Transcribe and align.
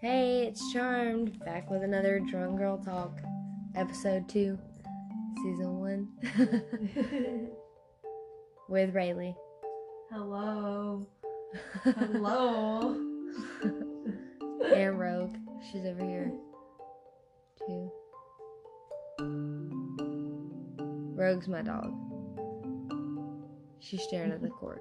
Hey, 0.00 0.46
it's 0.46 0.72
Charmed, 0.72 1.44
back 1.44 1.68
with 1.70 1.82
another 1.82 2.20
Drunk 2.20 2.56
Girl 2.56 2.78
Talk, 2.78 3.18
episode 3.74 4.28
2, 4.28 4.56
season 5.42 5.80
1, 5.80 7.50
with 8.68 8.94
Rayleigh. 8.94 9.34
Hello. 10.12 11.04
Hello. 11.82 12.94
and 14.72 15.00
Rogue. 15.00 15.34
She's 15.68 15.84
over 15.84 16.04
here, 16.04 16.32
too. 17.66 17.90
Rogue's 21.16 21.48
my 21.48 21.62
dog. 21.62 21.92
She's 23.80 24.02
staring 24.04 24.30
at 24.30 24.42
the 24.42 24.48
cork. 24.48 24.80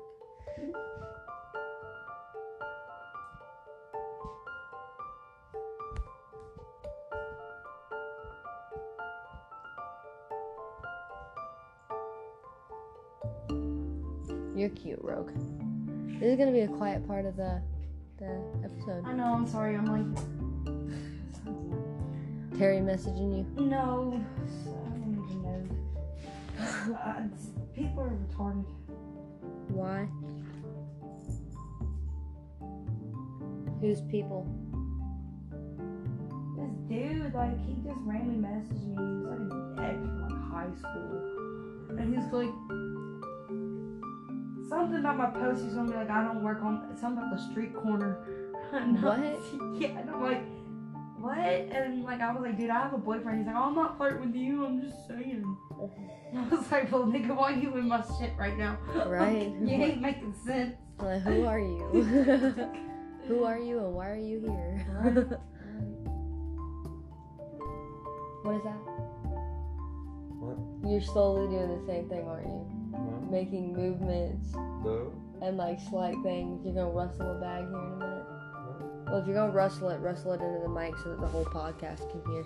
You're 14.68 14.76
cute, 14.76 15.00
Rogue. 15.02 15.32
This 16.20 16.34
is 16.34 16.38
gonna 16.38 16.52
be 16.52 16.60
a 16.60 16.68
quiet 16.68 17.08
part 17.08 17.26
of 17.26 17.38
the 17.38 17.62
the 18.20 18.42
episode. 18.66 19.06
I 19.06 19.14
know, 19.14 19.34
I'm 19.34 19.48
sorry. 19.48 19.78
I'm 19.78 19.86
like, 19.86 20.04
Terry 22.60 22.80
messaging 22.80 23.38
you. 23.38 23.46
no. 23.64 24.12
I 24.12 24.90
don't 25.00 25.24
even 25.30 25.42
know. 25.42 26.98
Uh, 27.02 27.22
people 27.74 28.04
are 28.04 28.10
retarded. 28.10 28.66
Why? 29.70 30.10
Who's 33.80 34.02
people? 34.12 34.46
This 36.58 36.74
dude, 36.90 37.34
like, 37.34 37.58
he 37.66 37.76
just 37.86 38.02
randomly 38.02 38.46
messaged 38.46 38.86
me. 38.86 38.96
He 38.98 39.16
was 39.16 39.28
like 39.30 39.40
an 39.40 39.80
ex 39.80 39.96
from 39.96 40.28
like 40.28 40.42
high 40.52 40.74
school. 40.78 41.14
And 41.98 42.14
he's 42.14 42.34
like, 42.34 42.52
something 44.70 45.00
about 45.00 45.18
my 45.18 45.30
post. 45.30 45.64
He's 45.64 45.74
gonna 45.74 45.90
be 45.90 45.96
like, 45.98 46.10
I 46.10 46.24
don't 46.24 46.44
work 46.44 46.62
on, 46.62 46.96
something 47.00 47.24
about 47.24 47.36
the 47.38 47.52
street 47.52 47.74
corner. 47.76 48.18
I'm- 48.74 49.02
What? 49.02 49.20
Yeah, 49.82 50.00
and 50.00 50.10
I'm 50.10 50.22
like, 50.24 50.44
what? 51.20 51.38
And 51.38 52.04
like, 52.04 52.22
I 52.22 52.32
was 52.34 52.42
like, 52.44 52.58
dude, 52.58 52.70
I 52.70 52.82
have 52.84 52.94
a 52.94 52.98
boyfriend. 52.98 53.40
He's 53.40 53.48
like, 53.48 53.56
oh, 53.56 53.64
I'm 53.70 53.76
not 53.76 53.98
flirting 53.98 54.28
with 54.28 54.36
you. 54.36 54.66
I'm 54.66 54.82
just 54.82 55.08
saying. 55.08 55.58
And 56.32 56.40
I 56.52 56.56
was 56.56 56.72
like, 56.72 56.92
well, 56.92 57.04
nigga, 57.06 57.36
why 57.36 57.52
you 57.52 57.76
in 57.78 57.88
my 57.88 58.04
shit 58.20 58.34
right 58.38 58.58
now? 58.58 58.78
Right. 59.06 59.52
you 59.62 59.70
ain't 59.70 60.02
making 60.02 60.34
sense. 60.46 60.76
Like, 61.00 61.22
who 61.22 61.46
are 61.46 61.60
you? 61.60 61.88
who 63.28 63.44
are 63.44 63.60
you 63.60 63.80
and 63.80 63.94
why 63.94 64.10
are 64.10 64.16
you 64.16 64.40
here? 64.42 65.40
what 68.44 68.56
is 68.56 68.64
that? 68.64 68.78
What? 70.40 70.90
You're 70.90 71.02
slowly 71.02 71.48
doing 71.56 71.80
the 71.80 71.86
same 71.86 72.10
thing, 72.10 72.28
aren't 72.28 72.48
you? 72.48 72.66
Making 73.30 73.74
movements 73.74 74.54
No. 74.56 75.12
and 75.42 75.58
like 75.58 75.80
slight 75.90 76.16
things. 76.24 76.64
You're 76.66 76.74
gonna 76.76 76.90
rustle 76.90 77.32
a 77.32 77.36
bag 77.40 77.68
here 77.68 77.78
in 77.78 77.92
a 77.94 77.98
minute. 77.98 78.26
Well, 79.08 79.18
if 79.18 79.26
you're 79.28 79.36
gonna 79.36 79.52
rustle 79.52 79.90
it, 79.90 80.00
rustle 80.00 80.32
it 80.34 80.42
into 80.42 80.60
the 80.64 80.70
mic 80.70 80.96
so 81.04 81.10
that 81.10 81.20
the 81.22 81.28
whole 81.28 81.46
podcast 81.46 82.10
can 82.10 82.22
hear. 82.32 82.44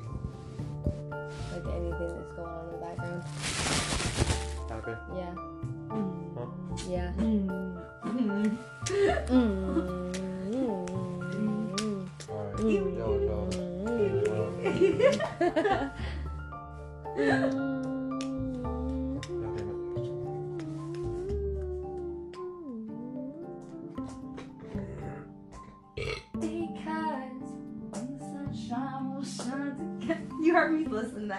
Like 1.51 1.65
anything 1.75 2.11
that's 2.17 2.33
going 2.33 2.49
on 2.49 2.65
in 2.65 2.71
the 2.71 2.77
background. 2.85 3.23
Okay. 4.71 4.95
Yeah. 5.15 5.33
Huh? 6.35 6.45
Yeah. 6.87 7.11
Mm. 7.17 7.77
Mm. 8.05 8.57
Alright. 12.29 12.55
Mm. 12.57 12.95
Yellow 12.97 13.19
God 13.27 13.51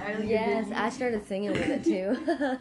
that 0.04 0.16
earlier. 0.16 0.28
Yes, 0.28 0.66
I 0.74 0.90
started 0.90 1.26
singing 1.26 1.52
with 1.52 1.68
it 1.68 1.84
too. 1.84 2.16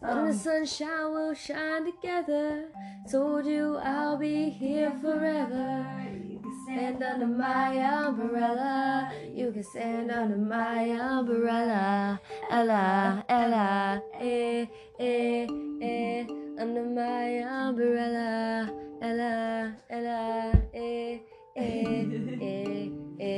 When 0.00 0.24
the 0.24 0.30
Um, 0.30 0.32
sunshine 0.32 1.12
will 1.12 1.34
shine 1.34 1.84
together, 1.84 2.70
told 3.10 3.44
you 3.44 3.76
I'll 3.76 4.16
be 4.16 4.48
here 4.48 4.90
forever. 5.02 5.84
you 6.26 6.38
can 6.40 6.56
Stand 6.64 7.02
under 7.02 7.26
my 7.26 7.76
umbrella. 7.76 9.12
You 9.34 9.52
can 9.52 9.62
stand 9.62 10.10
under 10.10 10.38
my 10.38 10.88
umbrella. 10.88 12.18
Ella, 12.50 13.24
Ella, 13.28 14.02
eh, 14.18 14.66
eh, 14.98 15.46
eh. 15.82 16.26
Under 16.58 16.84
my 16.84 17.42
umbrella. 17.42 18.70
Ella, 19.02 19.74
Ella, 19.90 20.52
eh, 20.72 21.18
eh, 21.56 21.99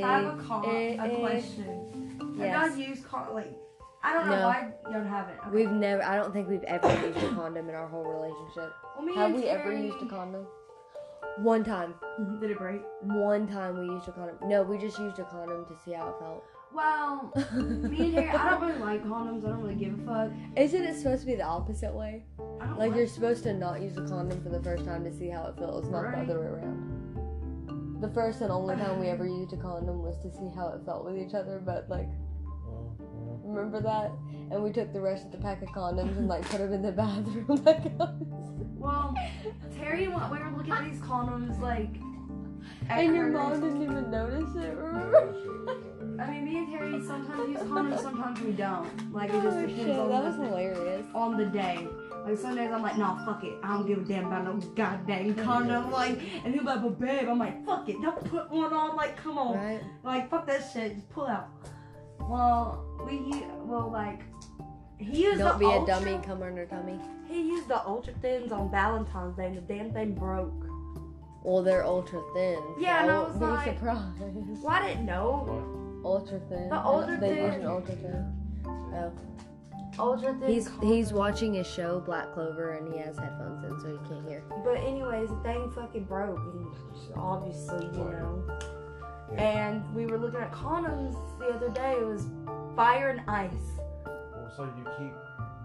have 0.03 0.25
a 0.65 0.67
eh, 0.67 0.97
a 0.99 1.05
eh. 1.05 1.19
question. 1.19 2.35
Yes. 2.37 2.55
Have 2.55 2.77
y'all 2.77 2.87
used 2.89 3.05
con- 3.05 3.33
like 3.33 3.57
I 4.03 4.13
don't 4.13 4.25
know 4.27 4.35
No. 4.37 4.47
why 4.47 4.73
y'all 4.91 5.03
haven't. 5.03 5.39
Okay. 5.39 5.49
We've 5.55 5.71
never, 5.71 6.03
I 6.03 6.17
don't 6.17 6.33
think 6.33 6.49
we've 6.49 6.63
ever 6.63 6.89
used 7.07 7.17
a 7.23 7.29
condom 7.35 7.69
in 7.69 7.75
our 7.75 7.87
whole 7.87 8.03
relationship. 8.03 8.73
Well, 8.97 9.05
me 9.05 9.15
Have 9.15 9.31
and 9.31 9.35
we 9.35 9.45
ever 9.47 9.63
Terry- 9.71 9.85
used 9.85 10.01
a 10.03 10.05
condom? 10.09 10.45
One 11.37 11.63
time. 11.63 11.95
Did 12.41 12.51
it 12.51 12.57
break? 12.57 12.81
One 13.01 13.47
time 13.47 13.79
we 13.79 13.85
used 13.85 14.07
a 14.09 14.11
condom. 14.11 14.35
No, 14.43 14.61
we 14.63 14.77
just 14.77 14.99
used 14.99 15.19
a 15.19 15.23
condom 15.23 15.65
to 15.65 15.75
see 15.85 15.93
how 15.93 16.09
it 16.09 16.15
felt. 16.19 16.43
Well, 16.73 17.31
me 17.55 18.05
and 18.05 18.13
Terry, 18.15 18.29
I 18.29 18.49
don't 18.49 18.61
really 18.67 18.79
like 18.79 19.03
condoms. 19.05 19.45
I 19.45 19.49
don't 19.49 19.61
really 19.61 19.75
give 19.75 19.93
a 19.99 20.05
fuck. 20.05 20.31
Isn't 20.57 20.83
it 20.83 20.97
supposed 20.97 21.21
to 21.21 21.27
be 21.27 21.35
the 21.35 21.43
opposite 21.43 21.93
way? 21.93 22.25
I 22.59 22.65
don't 22.65 22.77
Like 22.79 22.89
like 22.89 22.97
you're 22.97 23.07
supposed 23.07 23.43
to 23.43 23.53
not 23.53 23.79
use 23.81 23.95
a 23.95 24.01
condom 24.05 24.41
for 24.43 24.49
the 24.49 24.61
first 24.61 24.83
time 24.83 25.03
to 25.05 25.11
see 25.15 25.29
how 25.29 25.45
it 25.45 25.55
feels, 25.57 25.87
not 25.89 26.01
the 26.01 26.07
Right. 26.09 26.29
other 26.29 26.39
way 26.41 26.47
around. 26.47 26.92
The 28.03 28.09
first 28.09 28.41
and 28.41 28.51
only 28.51 28.75
time 28.75 28.99
we 28.99 29.07
ever 29.15 29.25
used 29.25 29.53
a 29.53 29.57
condom 29.57 30.03
was 30.03 30.17
to 30.23 30.29
see 30.29 30.49
how 30.53 30.67
it 30.75 30.81
felt 30.85 31.05
with 31.05 31.17
each 31.17 31.33
other, 31.33 31.61
but 31.65 31.89
like, 31.89 32.09
uh-huh. 32.09 33.05
remember 33.45 33.79
that? 33.79 34.11
And 34.51 34.61
we 34.61 34.73
took 34.73 34.91
the 34.91 34.99
rest 34.99 35.25
of 35.25 35.31
the 35.31 35.37
pack 35.37 35.61
of 35.61 35.69
condoms 35.69 36.17
and 36.17 36.27
like 36.27 36.41
put 36.49 36.57
them 36.59 36.73
in 36.73 36.81
the 36.81 36.91
bathroom. 37.01 37.45
like, 37.63 37.93
Well, 38.77 39.15
Terry, 39.77 40.03
and 40.03 40.13
we 40.29 40.37
were 40.37 40.53
looking 40.57 40.73
at 40.73 40.83
these 40.83 40.99
condoms 40.99 41.57
like. 41.61 41.95
and 42.89 43.15
your 43.15 43.29
mom 43.29 43.61
didn't 43.61 43.81
even 43.81 44.11
notice 44.11 44.53
it, 44.57 44.75
remember? 44.75 45.33
I 46.19 46.29
mean, 46.29 46.43
me 46.45 46.57
and 46.57 46.71
Terry 46.73 47.01
sometimes 47.05 47.49
use 47.49 47.59
condoms, 47.59 48.01
sometimes 48.01 48.41
we 48.41 48.51
don't. 48.51 49.13
Like 49.13 49.29
it 49.29 49.41
just 49.43 49.57
Oh 49.57 49.61
depends 49.61 49.81
shit, 49.81 49.97
on 49.97 50.09
that 50.09 50.23
the, 50.23 50.39
was 50.41 50.49
hilarious. 50.49 51.05
on 51.15 51.37
the 51.37 51.45
day. 51.45 51.87
Like 52.25 52.37
some 52.37 52.55
days 52.55 52.71
I'm 52.71 52.81
like, 52.81 52.97
nah, 52.97 53.25
fuck 53.25 53.43
it. 53.43 53.53
I 53.63 53.73
don't 53.73 53.85
give 53.87 53.97
a 53.99 54.01
damn 54.05 54.27
about 54.27 54.45
no 54.45 54.53
goddamn 54.75 55.35
condom. 55.35 55.91
Like, 55.91 56.19
and 56.45 56.53
he'll 56.53 56.63
be 56.63 56.67
like, 56.69 56.81
but 56.81 56.99
babe, 56.99 57.27
I'm 57.27 57.37
like, 57.39 57.65
fuck 57.65 57.89
it. 57.89 58.01
Don't 58.01 58.23
put 58.29 58.49
one 58.49 58.71
on. 58.73 58.95
Like, 58.95 59.17
come 59.17 59.37
on. 59.37 59.55
Right? 59.57 59.81
Like, 60.03 60.29
fuck 60.29 60.47
that 60.47 60.69
shit. 60.71 60.95
Just 60.95 61.09
pull 61.09 61.27
out. 61.27 61.49
Well, 62.19 62.85
we 63.05 63.17
u- 63.17 63.43
well 63.65 63.89
like 63.91 64.21
he 64.97 65.23
used 65.25 65.39
Don't 65.39 65.59
the 65.59 65.65
be 65.67 65.71
a 65.73 65.85
dummy, 65.85 66.19
come 66.25 66.41
on 66.41 66.55
her 66.55 66.65
tummy. 66.65 66.97
He 67.27 67.41
used 67.41 67.67
the 67.67 67.85
ultra 67.85 68.13
thins 68.21 68.51
on 68.53 68.71
Valentine's 68.71 69.35
Day, 69.35 69.47
and 69.47 69.57
the 69.57 69.61
damn 69.61 69.91
thing 69.91 70.13
broke. 70.13 70.53
Well, 71.43 71.61
they're 71.61 71.83
ultra 71.83 72.21
thin. 72.33 72.55
so 72.55 72.75
Yeah, 72.79 73.01
and 73.01 73.11
I 73.11 73.17
won't 73.17 73.29
was 73.31 73.37
be 73.39 73.45
like- 73.45 73.77
surprised. 73.77 74.21
Well, 74.63 74.67
I 74.69 74.87
didn't 74.87 75.05
know. 75.05 76.01
Ultra 76.05 76.39
thin. 76.47 76.69
The 76.69 76.77
ultra 76.77 77.17
they 77.19 77.35
thin. 77.35 77.45
use 77.45 77.55
an 77.55 77.65
ultra 77.67 77.95
thin. 77.95 78.33
Oh. 78.65 79.11
Ultra 79.99 80.33
thin. 80.39 80.49
He's 80.49 80.67
condom. 80.67 80.87
he's 80.89 81.13
watching 81.13 81.53
his 81.53 81.67
show 81.67 81.99
Black 81.99 82.33
Clover 82.33 82.71
and 82.73 82.91
he 82.93 82.99
has 82.99 83.17
headphones 83.17 83.63
in 83.63 83.79
so 83.79 83.87
he 84.01 84.09
can't 84.09 84.27
hear. 84.27 84.43
But 84.63 84.77
anyways, 84.77 85.29
the 85.29 85.35
thing 85.43 85.71
fucking 85.71 86.05
broke, 86.05 86.37
and 86.39 86.67
obviously, 87.15 87.85
you 87.85 87.91
know. 87.91 88.43
Yeah. 89.33 89.41
And 89.41 89.95
we 89.95 90.05
were 90.05 90.17
looking 90.17 90.39
at 90.41 90.51
condoms 90.51 91.15
the 91.39 91.45
other 91.47 91.69
day. 91.69 91.93
It 91.93 92.05
was 92.05 92.27
fire 92.75 93.09
and 93.09 93.21
ice. 93.29 93.51
Well, 94.05 94.51
so 94.55 94.63
you 94.77 94.85
keep. 94.97 95.13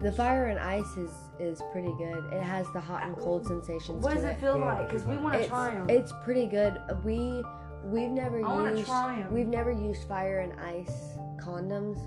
The 0.01 0.13
fire 0.13 0.47
and 0.47 0.61
ice 0.61 0.97
is 0.97 1.11
is 1.41 1.61
pretty 1.73 1.93
good. 1.99 2.25
It 2.33 2.43
has 2.43 2.67
the 2.73 2.81
hot 2.81 3.03
and 3.05 3.17
cold 3.17 3.45
sensations 3.47 4.05
What 4.05 4.15
does 4.15 4.23
it. 4.25 4.29
it 4.29 4.41
feel 4.41 4.57
Yeah, 4.59 4.75
like? 4.75 4.89
Because 4.89 5.05
we 5.05 5.17
want 5.17 5.35
to 5.35 5.41
It's, 5.41 5.49
try 5.49 5.75
them. 5.75 5.91
it's 5.91 6.13
pretty 6.25 6.47
good. 6.47 6.81
We 7.05 7.43
we've 7.85 8.11
never 8.11 8.39
I 8.45 8.53
want 8.53 8.71
to 8.71 8.77
used 8.79 8.89
try 8.89 9.17
them. 9.17 9.33
we've 9.35 9.49
never 9.49 9.73
used 9.73 10.07
fire 10.07 10.39
and 10.39 10.59
ice 10.61 11.15
condoms, 11.41 11.99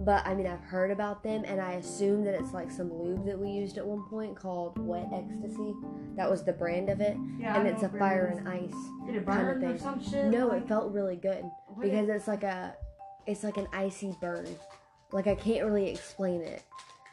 but 0.00 0.26
I 0.26 0.34
mean 0.34 0.46
I've 0.46 0.62
heard 0.62 0.90
about 0.90 1.22
them 1.22 1.44
and 1.44 1.60
I 1.60 1.72
assume 1.72 2.24
that 2.24 2.34
it's 2.34 2.52
like 2.52 2.70
some 2.70 2.92
lube 2.92 3.26
that 3.26 3.38
we 3.38 3.50
used 3.50 3.78
at 3.78 3.86
one 3.86 4.04
point 4.08 4.36
called 4.36 4.78
Wet 4.78 5.08
Ecstasy. 5.12 5.74
That 6.16 6.30
was 6.30 6.44
the 6.44 6.52
brand 6.52 6.88
of 6.88 7.00
it, 7.00 7.16
yeah, 7.38 7.58
and 7.58 7.66
I 7.66 7.70
it's 7.70 7.82
a 7.82 7.88
fire 7.88 8.32
brand 8.32 8.46
and 8.46 8.48
ice. 8.48 8.80
Kind 9.06 9.16
of 9.16 9.24
burn 9.24 9.46
or 9.46 9.60
thing. 9.60 9.78
some 9.78 10.02
shit? 10.02 10.26
No, 10.26 10.48
like, 10.48 10.62
it 10.62 10.68
felt 10.68 10.92
really 10.92 11.16
good 11.16 11.44
because 11.80 12.08
it's 12.08 12.28
like 12.28 12.42
a 12.44 12.74
it's 13.26 13.44
like 13.44 13.56
an 13.56 13.68
icy 13.72 14.14
burn. 14.20 14.46
Like 15.12 15.26
I 15.26 15.34
can't 15.34 15.64
really 15.64 15.90
explain 15.90 16.42
it. 16.42 16.62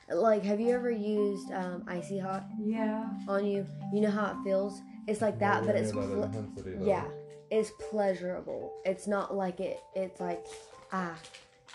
Like 0.09 0.43
have 0.43 0.59
you 0.59 0.69
ever 0.69 0.91
used 0.91 1.51
um, 1.51 1.83
icy 1.87 2.19
hot 2.19 2.45
yeah. 2.63 3.05
on 3.27 3.45
you? 3.45 3.65
You 3.91 4.01
know 4.01 4.11
how 4.11 4.27
it 4.31 4.43
feels? 4.43 4.81
It's 5.07 5.21
like 5.21 5.39
that, 5.39 5.63
Yeah, 5.63 5.67
but 5.67 5.75
yeah, 5.75 5.81
it's 5.81 5.91
that 5.91 6.03
fl- 6.03 6.23
intensity, 6.23 6.71
though. 6.77 6.85
yeah, 6.85 7.05
it's 7.51 7.71
pleasurable. 7.89 8.73
It's 8.85 9.07
not 9.07 9.35
like 9.35 9.59
it. 9.59 9.79
It's 9.95 10.19
like 10.19 10.45
ah, 10.91 11.15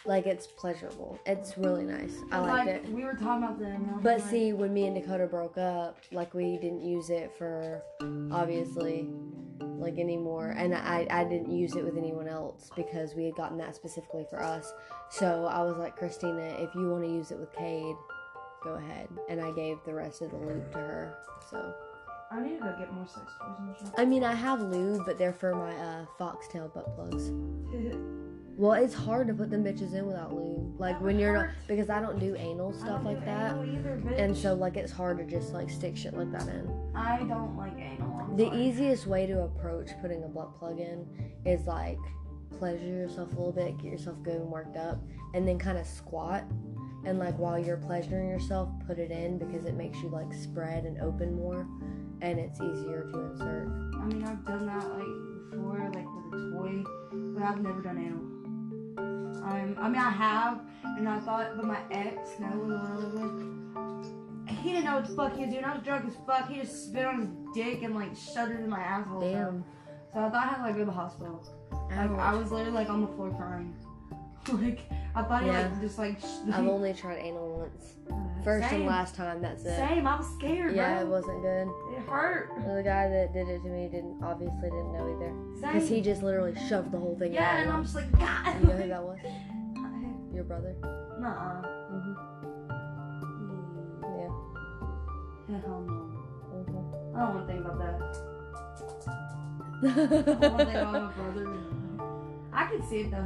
like 0.05 0.26
it's 0.26 0.47
pleasurable. 0.47 1.19
It's 1.26 1.58
really 1.58 1.85
nice. 1.85 2.14
I 2.32 2.38
liked 2.38 2.67
like, 2.67 2.69
it. 2.69 2.88
We 2.91 3.05
were 3.05 3.12
talking 3.14 3.44
about 3.44 3.58
them. 3.58 3.75
and 3.75 3.91
I 3.91 3.94
was 3.94 4.02
But 4.02 4.20
like, 4.20 4.31
see, 4.31 4.52
when 4.52 4.73
me 4.73 4.87
and 4.87 4.94
Dakota 4.94 5.26
broke 5.26 5.58
up, 5.58 5.99
like 6.12 6.32
we 6.35 6.56
didn't 6.56 6.82
use 6.82 7.11
it 7.11 7.32
for 7.37 7.82
obviously 8.32 9.08
like 9.61 9.99
anymore, 9.99 10.55
and 10.56 10.75
I 10.75 11.06
I 11.11 11.25
didn't 11.25 11.50
use 11.52 11.76
it 11.76 11.85
with 11.85 11.97
anyone 11.99 12.29
else 12.29 12.70
because 12.76 13.14
we 13.14 13.25
had 13.25 13.35
gotten 13.35 13.58
that 13.58 13.76
specifically 13.76 14.26
for 14.31 14.43
us. 14.43 14.73
So 15.11 15.47
I 15.47 15.62
was 15.62 15.76
like, 15.76 15.97
Christina, 15.97 16.55
if 16.58 16.75
you 16.75 16.88
want 16.91 17.05
to 17.05 17.11
use 17.11 17.31
it 17.31 17.38
with 17.38 17.52
Cade, 17.52 17.97
go 18.62 18.75
ahead. 18.75 19.08
And 19.29 19.41
I 19.41 19.50
gave 19.52 19.79
the 19.85 19.94
rest 19.94 20.23
of 20.23 20.31
the 20.31 20.37
lube 20.37 20.70
to 20.73 20.79
her. 20.79 21.14
So 21.50 21.75
I 22.31 22.41
need 22.41 22.58
to 22.58 22.64
go 22.64 22.76
get 22.79 22.93
more 22.93 23.06
sex 23.06 23.26
toys 23.38 23.56
and 23.58 23.76
shit. 23.76 23.88
I 23.99 24.05
mean, 24.05 24.23
I 24.25 24.35
have 24.35 24.61
lube, 24.62 25.05
but 25.05 25.19
they're 25.19 25.32
for 25.32 25.55
my 25.55 25.75
uh, 25.76 26.05
foxtail 26.17 26.69
butt 26.69 26.94
plugs. 26.94 27.32
Well, 28.60 28.74
it's 28.74 28.92
hard 28.92 29.26
to 29.28 29.32
put 29.32 29.48
them 29.48 29.64
bitches 29.64 29.94
in 29.94 30.04
without 30.06 30.34
lube. 30.34 30.78
Like 30.78 31.00
when 31.00 31.18
you're 31.18 31.32
not 31.32 31.48
because 31.66 31.88
I 31.88 31.98
don't 31.98 32.18
do 32.18 32.36
anal 32.36 32.74
stuff 32.74 33.02
like 33.06 33.24
that. 33.24 33.52
Either. 33.56 34.02
And 34.18 34.36
so 34.36 34.52
like 34.52 34.76
it's 34.76 34.92
hard 34.92 35.16
to 35.16 35.24
just 35.24 35.54
like 35.54 35.70
stick 35.70 35.96
shit 35.96 36.12
like 36.12 36.30
that 36.32 36.46
in. 36.46 36.70
I 36.94 37.20
don't 37.20 37.56
like 37.56 37.72
anal. 37.78 38.20
I'm 38.20 38.36
The 38.36 38.48
sorry. 38.48 38.62
easiest 38.62 39.06
way 39.06 39.26
to 39.26 39.44
approach 39.44 39.88
putting 40.02 40.24
a 40.24 40.28
butt 40.28 40.54
plug 40.58 40.78
in 40.78 41.06
is 41.46 41.66
like 41.66 41.96
pleasure 42.58 42.84
yourself 42.84 43.28
a 43.32 43.36
little 43.36 43.50
bit, 43.52 43.78
get 43.78 43.92
yourself 43.92 44.22
good 44.22 44.34
and 44.34 44.50
worked 44.50 44.76
up, 44.76 44.98
and 45.32 45.48
then 45.48 45.58
kind 45.58 45.78
of 45.78 45.86
squat. 45.86 46.44
And 47.06 47.18
like 47.18 47.38
while 47.38 47.58
you're 47.58 47.78
pleasuring 47.78 48.28
yourself, 48.28 48.68
put 48.86 48.98
it 48.98 49.10
in 49.10 49.38
because 49.38 49.64
it 49.64 49.72
makes 49.74 49.96
you 50.02 50.10
like 50.10 50.34
spread 50.34 50.84
and 50.84 51.00
open 51.00 51.34
more, 51.34 51.66
and 52.20 52.38
it's 52.38 52.60
easier 52.60 53.08
to 53.10 53.20
insert. 53.20 53.68
I 53.68 54.04
mean, 54.04 54.22
I've 54.22 54.44
done 54.44 54.66
that 54.66 54.84
like 54.90 55.50
before, 55.50 55.90
like 55.94 56.04
with 56.04 56.42
a 56.42 56.50
toy, 56.52 56.84
but 57.32 57.42
I've 57.42 57.62
never 57.62 57.80
done 57.80 57.96
anal. 57.96 58.29
Um, 59.42 59.76
I 59.81 59.88
mean, 59.88 60.00
I 60.00 60.10
have, 60.10 60.60
and 60.84 61.08
I 61.08 61.19
thought, 61.20 61.56
but 61.56 61.64
my 61.64 61.81
ex, 61.90 62.31
no, 62.38 62.48
we 62.48 62.69
were 62.69 63.08
with, 63.14 64.58
he 64.62 64.70
didn't 64.70 64.84
know 64.84 64.96
what 64.96 65.06
the 65.06 65.14
fuck 65.14 65.37
he 65.37 65.44
was 65.44 65.52
doing. 65.52 65.64
I 65.64 65.75
was 65.75 65.82
drunk 65.82 66.06
as 66.06 66.14
fuck. 66.26 66.48
He 66.50 66.60
just 66.60 66.87
spit 66.87 67.04
on 67.04 67.20
his 67.20 67.54
dick 67.54 67.82
and 67.82 67.94
like 67.94 68.14
shoved 68.16 68.52
it 68.52 68.60
in 68.60 68.69
my 68.69 68.81
asshole. 68.81 69.20
Damn. 69.20 69.64
So 70.12 70.20
I 70.20 70.28
thought 70.28 70.34
I 70.34 70.48
had 70.48 70.56
to 70.56 70.62
like 70.62 70.72
go 70.75 70.81
to 70.81 70.84
the 70.87 70.92
hospital. 70.92 71.42
Like 71.90 72.10
I 72.10 72.34
was 72.34 72.50
literally 72.50 72.72
like 72.72 72.90
on 72.90 73.00
the 73.00 73.06
floor 73.08 73.31
crying. 73.31 73.75
like 74.62 74.81
I 75.14 75.23
thought 75.23 75.43
he 75.43 75.49
Yeah. 75.49 75.62
like 75.69 75.81
just 75.81 75.99
like. 75.99 76.20
Sh- 76.20 76.25
I've 76.52 76.67
only 76.76 76.93
tried 76.94 77.19
anal 77.19 77.58
once. 77.58 77.94
Uh, 78.11 78.14
First 78.44 78.69
same, 78.70 78.81
and 78.81 78.88
last 78.88 79.14
time, 79.17 79.43
that's 79.43 79.64
it. 79.64 79.76
Same. 79.76 80.06
I 80.06 80.17
was 80.17 80.26
scared, 80.38 80.75
Yeah, 80.75 81.00
it 81.00 81.06
wasn't 81.06 81.43
good. 81.43 81.69
It 81.94 82.08
hurt. 82.08 82.49
The 82.56 82.82
guy 82.82 83.08
that 83.08 83.32
did 83.35 83.49
it 83.49 83.62
to 83.62 83.69
me 83.69 83.88
didn't 83.88 84.23
obviously 84.23 84.62
didn't 84.62 84.93
know 84.94 85.06
either. 85.14 85.32
Because 85.73 85.88
he 85.88 86.00
just 86.00 86.23
literally 86.23 86.55
shoved 86.69 86.91
the 86.91 86.99
whole 86.99 87.17
thing 87.19 87.35
yeah, 87.35 87.61
and 87.61 87.70
I'm 87.70 87.82
just 87.82 87.94
like, 87.94 88.11
God. 88.19 88.61
You 88.61 88.67
know 88.69 88.76
who 88.76 88.88
that 88.88 89.02
was? 89.02 89.19
Your 90.32 90.44
brother? 90.44 90.75
Nuh-uh. 91.20 91.67
Mm-hmm. 91.93 92.14
Yeah. 94.19 95.61
Hell 95.61 95.85
no. 95.87 95.93
Mm-hmm. 96.55 97.17
I 97.17 97.19
don't 97.20 97.35
want 97.35 97.47
to 97.47 97.52
think 97.52 97.64
about 97.67 97.79
that. 97.79 98.00
I 99.82 99.85
don't 99.87 100.52
want 100.52 100.58
to 100.58 100.64
think 100.64 100.76
about 100.76 100.93
my 100.93 101.12
brother. 101.12 101.47
I 102.52 102.67
can 102.67 102.82
see 102.88 103.00
it 103.00 103.11
though. 103.11 103.23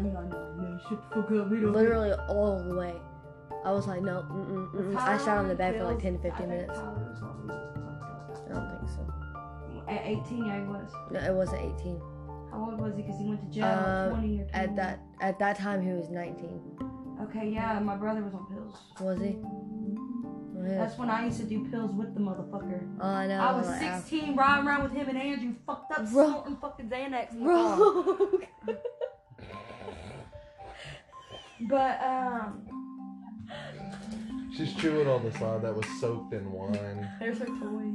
He's 0.77 0.91
like, 0.91 0.91
no, 0.91 0.97
no, 0.97 0.99
shut 1.01 1.11
the 1.11 1.23
fuck 1.23 1.31
up. 1.45 1.51
We 1.51 1.61
don't 1.61 1.73
Literally 1.73 2.13
all 2.29 2.63
the 2.67 2.75
way. 2.75 2.95
I 3.65 3.73
was 3.73 3.87
like, 3.87 4.03
no, 4.03 4.25
mm-mm, 4.31 4.73
mm-mm. 4.75 4.97
I 4.97 5.17
sat 5.19 5.39
on 5.39 5.49
the 5.49 5.55
bed 5.55 5.77
for 5.77 5.85
like 5.85 5.99
10 6.01 6.17
to 6.19 6.23
15 6.23 6.49
minutes. 6.49 6.73
Oh 6.75 6.95
I 7.49 8.53
don't 8.53 8.69
think 8.79 8.91
so. 8.91 9.15
At 9.89 10.03
18, 10.07 10.45
yeah, 10.47 10.61
he 10.61 10.67
was. 10.67 10.93
No, 11.11 11.21
it 11.21 11.33
wasn't 11.35 11.63
18. 11.81 12.01
How 12.51 12.71
old 12.71 12.81
was 12.81 12.95
he? 12.95 13.03
Because 13.03 13.19
he 13.19 13.27
went 13.27 13.41
to 13.41 13.47
jail 13.49 13.65
Uh, 13.65 13.69
at 13.69 14.13
um, 14.13 14.21
20 14.21 14.41
or 14.41 14.45
21. 14.47 14.51
At 14.55 14.77
that 14.77 15.01
at 15.21 15.39
that 15.39 15.59
time, 15.59 15.83
he 15.83 15.93
was 15.93 16.11
19. 16.11 16.61
Okay, 17.23 17.49
yeah, 17.51 17.79
my 17.79 17.97
brother 17.97 18.23
was 18.23 18.35
on 18.35 18.47
pills. 18.47 18.77
Was 19.01 19.21
he? 19.21 19.39
Oh, 19.45 20.67
yeah. 20.67 20.79
That's 20.79 20.99
when 20.99 21.11
I 21.11 21.25
used 21.27 21.41
to 21.41 21.47
do 21.47 21.69
pills 21.71 21.93
with 21.93 22.15
the 22.15 22.21
motherfucker. 22.21 22.87
Oh, 23.01 23.09
I 23.09 23.27
know. 23.27 23.39
I 23.41 23.57
was 23.57 23.67
like, 23.67 23.83
I- 23.83 23.99
16, 24.01 24.37
riding 24.37 24.67
around 24.67 24.83
with 24.85 24.93
him 24.93 25.09
and 25.09 25.19
Andrew, 25.19 25.55
fucked 25.67 25.93
up, 25.93 26.11
Bro. 26.11 26.29
snorting 26.29 26.57
fucking 26.57 26.89
Xanax. 26.89 27.33
in 27.33 27.41
the. 27.41 27.45
Bro. 27.45 28.41
But, 31.61 32.03
um, 32.03 32.67
She's 34.57 34.73
chewing 34.75 35.09
on 35.09 35.25
the 35.25 35.33
side 35.33 35.63
that 35.63 35.75
was 35.75 35.85
soaked 36.01 36.33
in 36.33 36.51
wine. 36.53 37.11
there's 37.19 37.39
her 37.39 37.47
toy. 37.47 37.91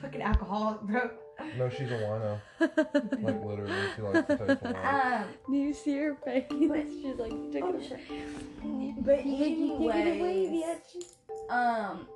Fucking 0.00 0.20
alcoholic, 0.20 0.82
bro. 0.82 1.10
No, 1.56 1.70
she's 1.70 1.90
a 1.90 1.94
wino. 1.94 2.38
Like 3.22 3.44
literally, 3.44 3.72
she 3.96 4.02
likes 4.02 4.26
to 4.26 4.36
take 4.36 4.60
the 4.60 4.72
wine. 4.72 5.22
Um, 5.22 5.24
Do 5.50 5.56
you 5.56 5.72
see 5.72 5.96
her 5.96 6.14
face? 6.16 6.44
She's 6.50 6.68
like, 7.18 7.30
take 7.50 7.64
oh, 7.64 7.78
it 7.78 7.92
away. 8.62 8.94
But 8.98 9.24
You 9.24 9.38
think 9.38 9.58
you 9.58 9.90
take 9.90 10.06
it 10.06 10.20
away, 10.20 10.46
anyways, 10.46 11.14
um, 11.48 12.06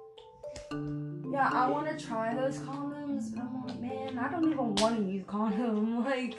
yeah, 1.33 1.51
I 1.53 1.69
want 1.71 1.87
to 1.87 2.05
try 2.07 2.35
those 2.35 2.59
condoms, 2.59 3.35
but 3.35 3.43
I'm 3.43 3.67
like, 3.67 3.81
man, 3.81 4.19
I 4.19 4.29
don't 4.29 4.45
even 4.45 4.75
want 4.77 4.97
to 4.99 5.03
use 5.03 5.25
condom. 5.27 6.05
Like, 6.05 6.37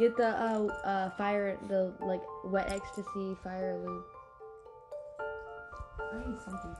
Get 0.00 0.16
the 0.16 0.28
uh 0.28 0.66
uh 0.82 1.10
fire 1.10 1.58
the 1.68 1.92
like 2.00 2.22
wet 2.44 2.72
ecstasy 2.72 3.36
fire 3.44 3.78
loop. 3.84 4.06
I 6.00 6.26
need 6.26 6.40
something. 6.40 6.74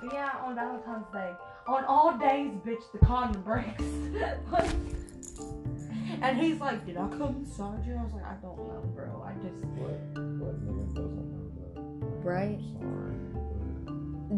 But 0.00 0.12
yeah, 0.12 0.30
on 0.44 0.54
Valentine's 0.54 1.08
Day, 1.12 1.32
on 1.66 1.84
all 1.84 2.16
days, 2.16 2.52
bitch, 2.64 2.84
the 2.92 2.98
condom 3.04 3.42
breaks. 3.42 3.82
Like, 4.52 4.70
and 6.22 6.38
he's 6.38 6.60
like, 6.60 6.86
did 6.86 6.96
I 6.96 7.08
come 7.08 7.38
inside 7.40 7.84
you? 7.84 7.96
I 7.96 8.04
was 8.04 8.12
like, 8.12 8.24
I 8.24 8.34
don't 8.40 8.56
know, 8.56 8.84
bro. 8.94 9.26
I 9.26 9.32
just. 9.42 9.56
What, 9.74 9.90
what 10.38 10.64
nigga 10.64 10.94
doesn't 10.94 11.32
know 11.32 11.50
that? 11.74 11.80
Right. 12.24 12.60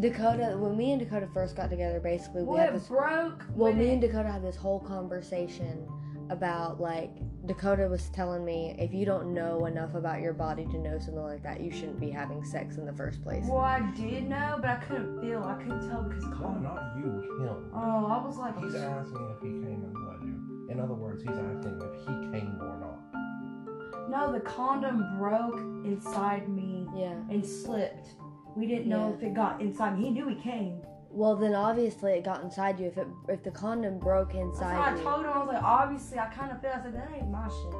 Dakota, 0.01 0.57
when 0.57 0.75
me 0.75 0.91
and 0.91 0.99
Dakota 0.99 1.27
first 1.35 1.55
got 1.55 1.69
together, 1.69 1.99
basically 1.99 2.41
we 2.41 2.57
had 2.57 2.73
this. 2.73 2.87
broke? 2.87 3.43
Well, 3.53 3.73
me 3.73 3.89
it- 3.89 3.93
and 3.93 4.01
Dakota 4.01 4.31
had 4.31 4.43
this 4.43 4.55
whole 4.55 4.79
conversation 4.79 5.87
about 6.31 6.81
like 6.81 7.11
Dakota 7.45 7.87
was 7.87 8.09
telling 8.09 8.43
me 8.43 8.75
if 8.79 8.93
you 8.93 9.05
don't 9.05 9.33
know 9.33 9.65
enough 9.65 9.93
about 9.93 10.19
your 10.21 10.33
body 10.33 10.65
to 10.65 10.77
know 10.79 10.97
something 10.97 11.21
like 11.21 11.43
that, 11.43 11.61
you 11.61 11.69
shouldn't 11.71 11.99
be 11.99 12.09
having 12.09 12.43
sex 12.43 12.77
in 12.77 12.85
the 12.85 12.93
first 12.93 13.21
place. 13.23 13.45
Well, 13.47 13.59
I 13.59 13.81
did 13.95 14.27
know, 14.27 14.57
but 14.61 14.69
I 14.69 14.75
couldn't 14.77 15.21
feel. 15.21 15.43
I 15.43 15.53
couldn't 15.61 15.87
tell 15.89 16.03
because 16.03 16.23
of 16.23 16.31
but- 16.39 16.61
not 16.61 16.95
you, 16.97 17.03
him. 17.43 17.69
Oh, 17.73 18.05
I 18.07 18.25
was 18.25 18.37
like, 18.37 18.57
He's 18.59 18.75
asking 18.75 19.35
if 19.35 19.41
he 19.41 19.49
came 19.49 19.83
and 19.83 19.93
bled 19.93 20.21
you. 20.23 20.67
In 20.71 20.79
other 20.79 20.95
words, 20.95 21.21
he's 21.21 21.37
asking 21.37 21.79
if 21.83 21.99
he 21.99 22.39
came 22.39 22.57
or 22.61 22.79
not. 22.79 24.09
no, 24.09 24.31
the 24.31 24.39
condom 24.39 25.17
broke 25.19 25.59
inside 25.85 26.47
me 26.49 26.87
Yeah. 26.95 27.15
and 27.29 27.45
slipped. 27.45 28.15
We 28.55 28.65
didn't 28.65 28.87
know 28.87 29.09
Yeah. 29.09 29.15
if 29.15 29.23
it 29.23 29.33
got 29.33 29.61
inside 29.61 29.97
me. 29.99 30.05
He 30.05 30.11
knew 30.11 30.27
he 30.29 30.35
came. 30.35 30.81
Well, 31.15 31.37
then 31.37 31.55
obviously 31.55 32.11
it 32.11 32.25
got 32.25 32.43
inside 32.43 32.77
you. 32.77 32.87
If 32.87 32.97
it 32.97 33.07
if 33.29 33.41
the 33.41 33.51
condom 33.51 33.99
broke 33.99 34.33
That's 34.33 34.37
what 34.39 34.47
inside 34.47 34.99
I 34.99 35.01
told 35.01 35.23
him. 35.25 35.31
I 35.31 35.37
was 35.39 35.47
like, 35.47 35.63
obviously, 35.63 36.19
I 36.19 36.25
kind 36.25 36.51
of 36.51 36.59
feel. 36.59 36.71
I 36.71 36.83
said, 36.83 36.93
that 36.93 37.09
ain't 37.15 37.31
my 37.31 37.47
shit. 37.47 37.73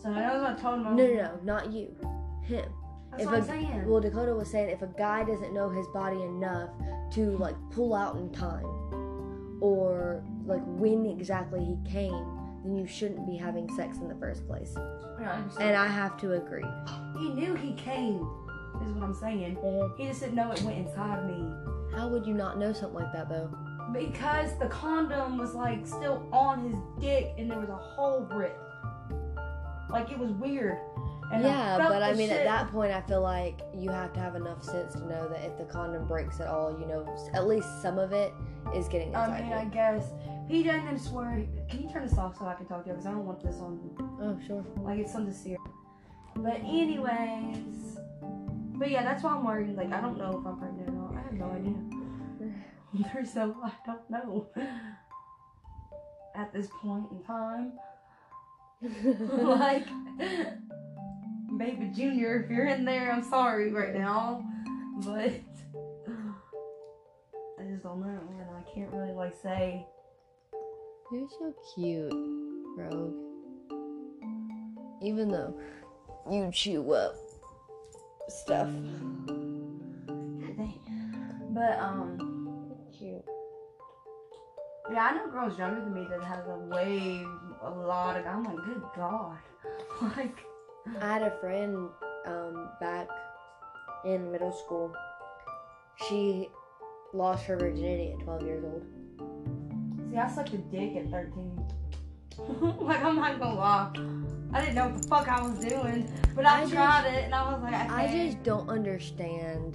So 0.00 0.14
that 0.14 0.32
was 0.32 0.42
what 0.42 0.52
I 0.52 0.60
told 0.60 0.80
him. 0.80 0.86
I 0.86 0.90
No, 0.94 1.02
was 1.04 1.12
no, 1.12 1.22
no, 1.22 1.40
not 1.42 1.72
you. 1.72 1.96
Him. 2.42 2.70
That's 3.10 3.24
If 3.24 3.26
what 3.30 3.34
I'm 3.40 3.46
saying. 3.46 3.88
Well, 3.88 4.00
Dakota 4.00 4.32
was 4.32 4.48
saying 4.48 4.70
if 4.70 4.82
a 4.82 4.86
guy 4.86 5.24
doesn't 5.24 5.52
know 5.52 5.68
his 5.68 5.88
body 5.88 6.22
enough 6.22 6.70
to 7.14 7.36
like 7.38 7.56
pull 7.70 7.94
out 7.94 8.14
in 8.16 8.30
time, 8.30 8.64
or 9.60 10.22
like 10.46 10.62
when 10.64 11.04
exactly 11.04 11.64
he 11.64 11.76
came, 11.90 12.38
then 12.62 12.76
you 12.76 12.86
shouldn't 12.86 13.26
be 13.26 13.36
having 13.36 13.68
sex 13.74 13.98
in 13.98 14.06
the 14.06 14.14
first 14.14 14.46
place. 14.46 14.72
Yeah, 15.20 15.32
I 15.32 15.36
understand. 15.38 15.68
And 15.70 15.76
I 15.76 15.88
have 15.88 16.16
to 16.18 16.34
agree. 16.34 16.64
he 17.18 17.30
knew 17.30 17.54
he 17.56 17.72
came. 17.72 18.24
Is 18.86 18.92
what 18.92 19.02
I'm 19.02 19.14
saying. 19.14 19.58
He 19.96 20.06
just 20.06 20.20
didn't 20.20 20.36
know 20.36 20.52
it 20.52 20.62
went 20.62 20.78
inside 20.78 21.26
me 21.26 21.52
How 21.94 22.08
would 22.08 22.26
you 22.26 22.34
not 22.34 22.58
know 22.58 22.72
something 22.72 23.00
like 23.00 23.12
that 23.12 23.28
though? 23.28 23.50
because 23.92 24.56
the 24.58 24.66
condom 24.66 25.38
was 25.38 25.54
like 25.54 25.86
still 25.86 26.26
on 26.32 26.64
his 26.68 26.76
dick 27.00 27.34
and 27.38 27.50
there 27.50 27.58
was 27.58 27.70
a 27.70 27.76
hole 27.76 28.28
ripped. 28.30 28.60
Like 29.90 30.10
it 30.10 30.18
was 30.18 30.30
weird. 30.32 30.78
And 31.32 31.42
yeah, 31.42 31.76
felt 31.76 31.90
but 31.90 32.02
I 32.02 32.14
mean, 32.14 32.28
shit. 32.30 32.38
at 32.38 32.44
that 32.46 32.70
point, 32.70 32.90
I 32.90 33.02
feel 33.02 33.20
like 33.20 33.60
you 33.74 33.90
have 33.90 34.14
to 34.14 34.20
have 34.20 34.34
enough 34.34 34.64
sense 34.64 34.94
to 34.94 35.00
know 35.00 35.28
that 35.28 35.44
if 35.44 35.58
the 35.58 35.64
condom 35.64 36.06
breaks 36.06 36.40
at 36.40 36.46
all, 36.46 36.78
you 36.78 36.86
know, 36.86 37.06
at 37.34 37.46
least 37.46 37.82
some 37.82 37.98
of 37.98 38.12
it 38.12 38.32
is 38.74 38.88
getting 38.88 39.08
inside 39.08 39.42
I 39.42 39.42
mean, 39.42 39.52
I 39.52 39.64
guess 39.66 40.04
he 40.48 40.62
didn't 40.62 40.98
swear. 40.98 41.46
Can 41.68 41.82
you 41.82 41.90
turn 41.90 42.06
this 42.06 42.16
off 42.16 42.38
so 42.38 42.46
I 42.46 42.54
can 42.54 42.64
talk 42.64 42.84
to 42.84 42.88
you? 42.88 42.94
Because 42.94 43.06
I 43.06 43.10
don't 43.10 43.26
want 43.26 43.42
this 43.42 43.56
on. 43.56 43.78
Oh, 44.22 44.38
sure. 44.46 44.64
Like 44.78 45.00
it's 45.00 45.12
something 45.12 45.34
serious. 45.34 45.60
But 46.36 46.56
anyways, 46.60 47.98
but 48.78 48.90
yeah, 48.90 49.02
that's 49.02 49.22
why 49.22 49.32
I'm 49.32 49.44
worried. 49.44 49.76
Like 49.76 49.92
I 49.92 50.00
don't 50.00 50.16
know 50.16 50.30
if 50.30 50.46
I'm 50.46 50.58
pregnant 50.58 50.77
no 51.38 51.50
idea. 51.50 51.74
There's 53.14 53.34
no, 53.34 53.56
I 53.62 53.72
don't 53.86 54.10
know. 54.10 54.48
At 56.34 56.52
this 56.52 56.68
point 56.82 57.06
in 57.10 57.22
time, 57.24 57.72
like, 59.42 59.86
baby 61.58 61.90
Junior, 61.94 62.42
if 62.44 62.50
you're 62.50 62.66
in 62.66 62.84
there, 62.84 63.12
I'm 63.12 63.24
sorry 63.24 63.72
right 63.72 63.94
now, 63.94 64.44
but 65.04 65.32
I 67.58 67.64
just 67.68 67.82
don't 67.82 68.00
know, 68.00 68.20
and 68.38 68.56
I 68.56 68.62
can't 68.72 68.90
really 68.92 69.12
like 69.12 69.34
say. 69.42 69.84
You're 71.10 71.28
so 71.28 71.54
cute. 71.74 72.12
Rogue. 72.76 73.14
Even 75.02 75.30
though 75.30 75.58
you 76.30 76.50
chew 76.52 76.92
up 76.92 77.16
stuff. 78.28 78.68
But 81.58 81.76
um, 81.80 82.76
Cute. 82.96 83.24
yeah, 84.92 85.06
I 85.06 85.16
know 85.16 85.28
girls 85.28 85.58
younger 85.58 85.80
than 85.80 85.92
me 85.92 86.06
that 86.08 86.22
has 86.22 86.46
a 86.46 86.56
way 86.56 87.26
a 87.62 87.68
lot 87.68 88.16
of. 88.16 88.24
I'm 88.26 88.44
like, 88.44 88.64
good 88.64 88.80
god, 88.94 89.38
like 90.16 90.38
I 91.00 91.14
had 91.14 91.22
a 91.22 91.36
friend 91.40 91.88
um, 92.26 92.68
back 92.80 93.08
in 94.04 94.30
middle 94.30 94.52
school. 94.52 94.94
She 96.08 96.48
lost 97.12 97.44
her 97.46 97.56
virginity 97.56 98.12
at 98.12 98.20
12 98.20 98.42
years 98.42 98.64
old. 98.64 98.84
see, 100.08 100.16
I 100.16 100.30
sucked 100.30 100.54
a 100.54 100.58
dick 100.58 100.94
at 100.94 101.10
13. 101.10 101.60
like 102.78 103.02
I'm 103.02 103.16
not 103.16 103.40
gonna 103.40 103.58
lie, 103.58 103.90
I 104.52 104.60
didn't 104.60 104.76
know 104.76 104.90
what 104.90 105.02
the 105.02 105.08
fuck 105.08 105.26
I 105.28 105.42
was 105.42 105.58
doing, 105.58 106.08
but 106.36 106.46
I, 106.46 106.58
I 106.58 106.60
just- 106.60 106.72
tried 106.72 107.06
it 107.06 107.24
and 107.24 107.34
I 107.34 107.52
was 107.52 107.60
like, 107.64 107.74
I, 107.74 108.04
I 108.04 108.12
just 108.12 108.44
don't 108.44 108.68
understand 108.68 109.74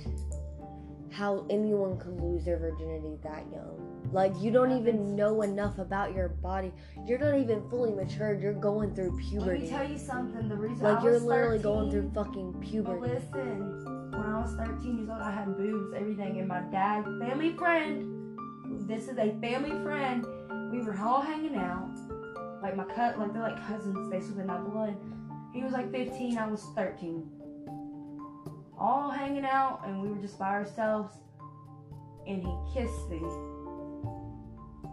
how 1.14 1.46
anyone 1.50 1.98
could 2.00 2.20
lose 2.20 2.44
their 2.44 2.58
virginity 2.58 3.18
that 3.24 3.46
young. 3.52 4.10
Like 4.12 4.34
you 4.40 4.52
don't 4.52 4.72
even 4.78 5.16
know 5.16 5.42
enough 5.44 5.78
about 5.78 6.14
your 6.16 6.30
body. 6.30 6.72
You're 7.06 7.20
not 7.20 7.38
even 7.38 7.68
fully 7.70 7.92
matured. 7.92 8.42
You're 8.42 8.54
going 8.54 8.94
through 8.96 9.18
puberty. 9.18 9.52
Let 9.52 9.62
me 9.62 9.70
tell 9.70 9.90
you 9.90 9.98
something. 9.98 10.50
The 10.50 10.56
reason 10.56 10.84
Like 10.84 11.04
you're 11.04 11.20
literally 11.20 11.60
13, 11.60 11.62
going 11.62 11.92
through 11.92 12.12
fucking 12.14 12.52
But 12.54 12.62
puberty. 12.62 13.00
listen, 13.14 14.12
when 14.12 14.26
I 14.26 14.42
was 14.42 14.56
13 14.56 14.98
years 14.98 15.10
old, 15.10 15.22
I 15.22 15.32
had 15.32 15.56
boobs, 15.58 15.94
everything, 15.96 16.40
and 16.40 16.48
my 16.48 16.62
dad, 16.72 17.04
family 17.20 17.56
friend, 17.58 18.38
this 18.88 19.08
is 19.08 19.18
a 19.18 19.36
family 19.40 19.72
friend. 19.84 20.26
We 20.72 20.82
were 20.82 20.98
all 21.00 21.22
hanging 21.22 21.56
out, 21.56 21.92
like 22.64 22.76
my 22.76 22.86
cut, 22.86 23.20
like 23.20 23.34
they're 23.34 23.42
like 23.44 23.68
cousins, 23.68 24.10
basically 24.12 24.46
not 24.46 24.72
blood. 24.72 24.96
He 25.54 25.64
was 25.64 25.74
like 25.74 25.92
15, 25.92 26.38
I 26.38 26.48
was 26.48 26.64
13. 26.76 27.30
All 28.80 29.10
hanging 29.12 29.46
out, 29.46 29.82
and 29.86 30.02
we 30.02 30.10
were 30.10 30.18
just 30.18 30.38
by 30.40 30.50
ourselves, 30.50 31.14
and 32.28 32.42
he 32.42 32.54
kissed 32.74 33.10
me, 33.10 33.22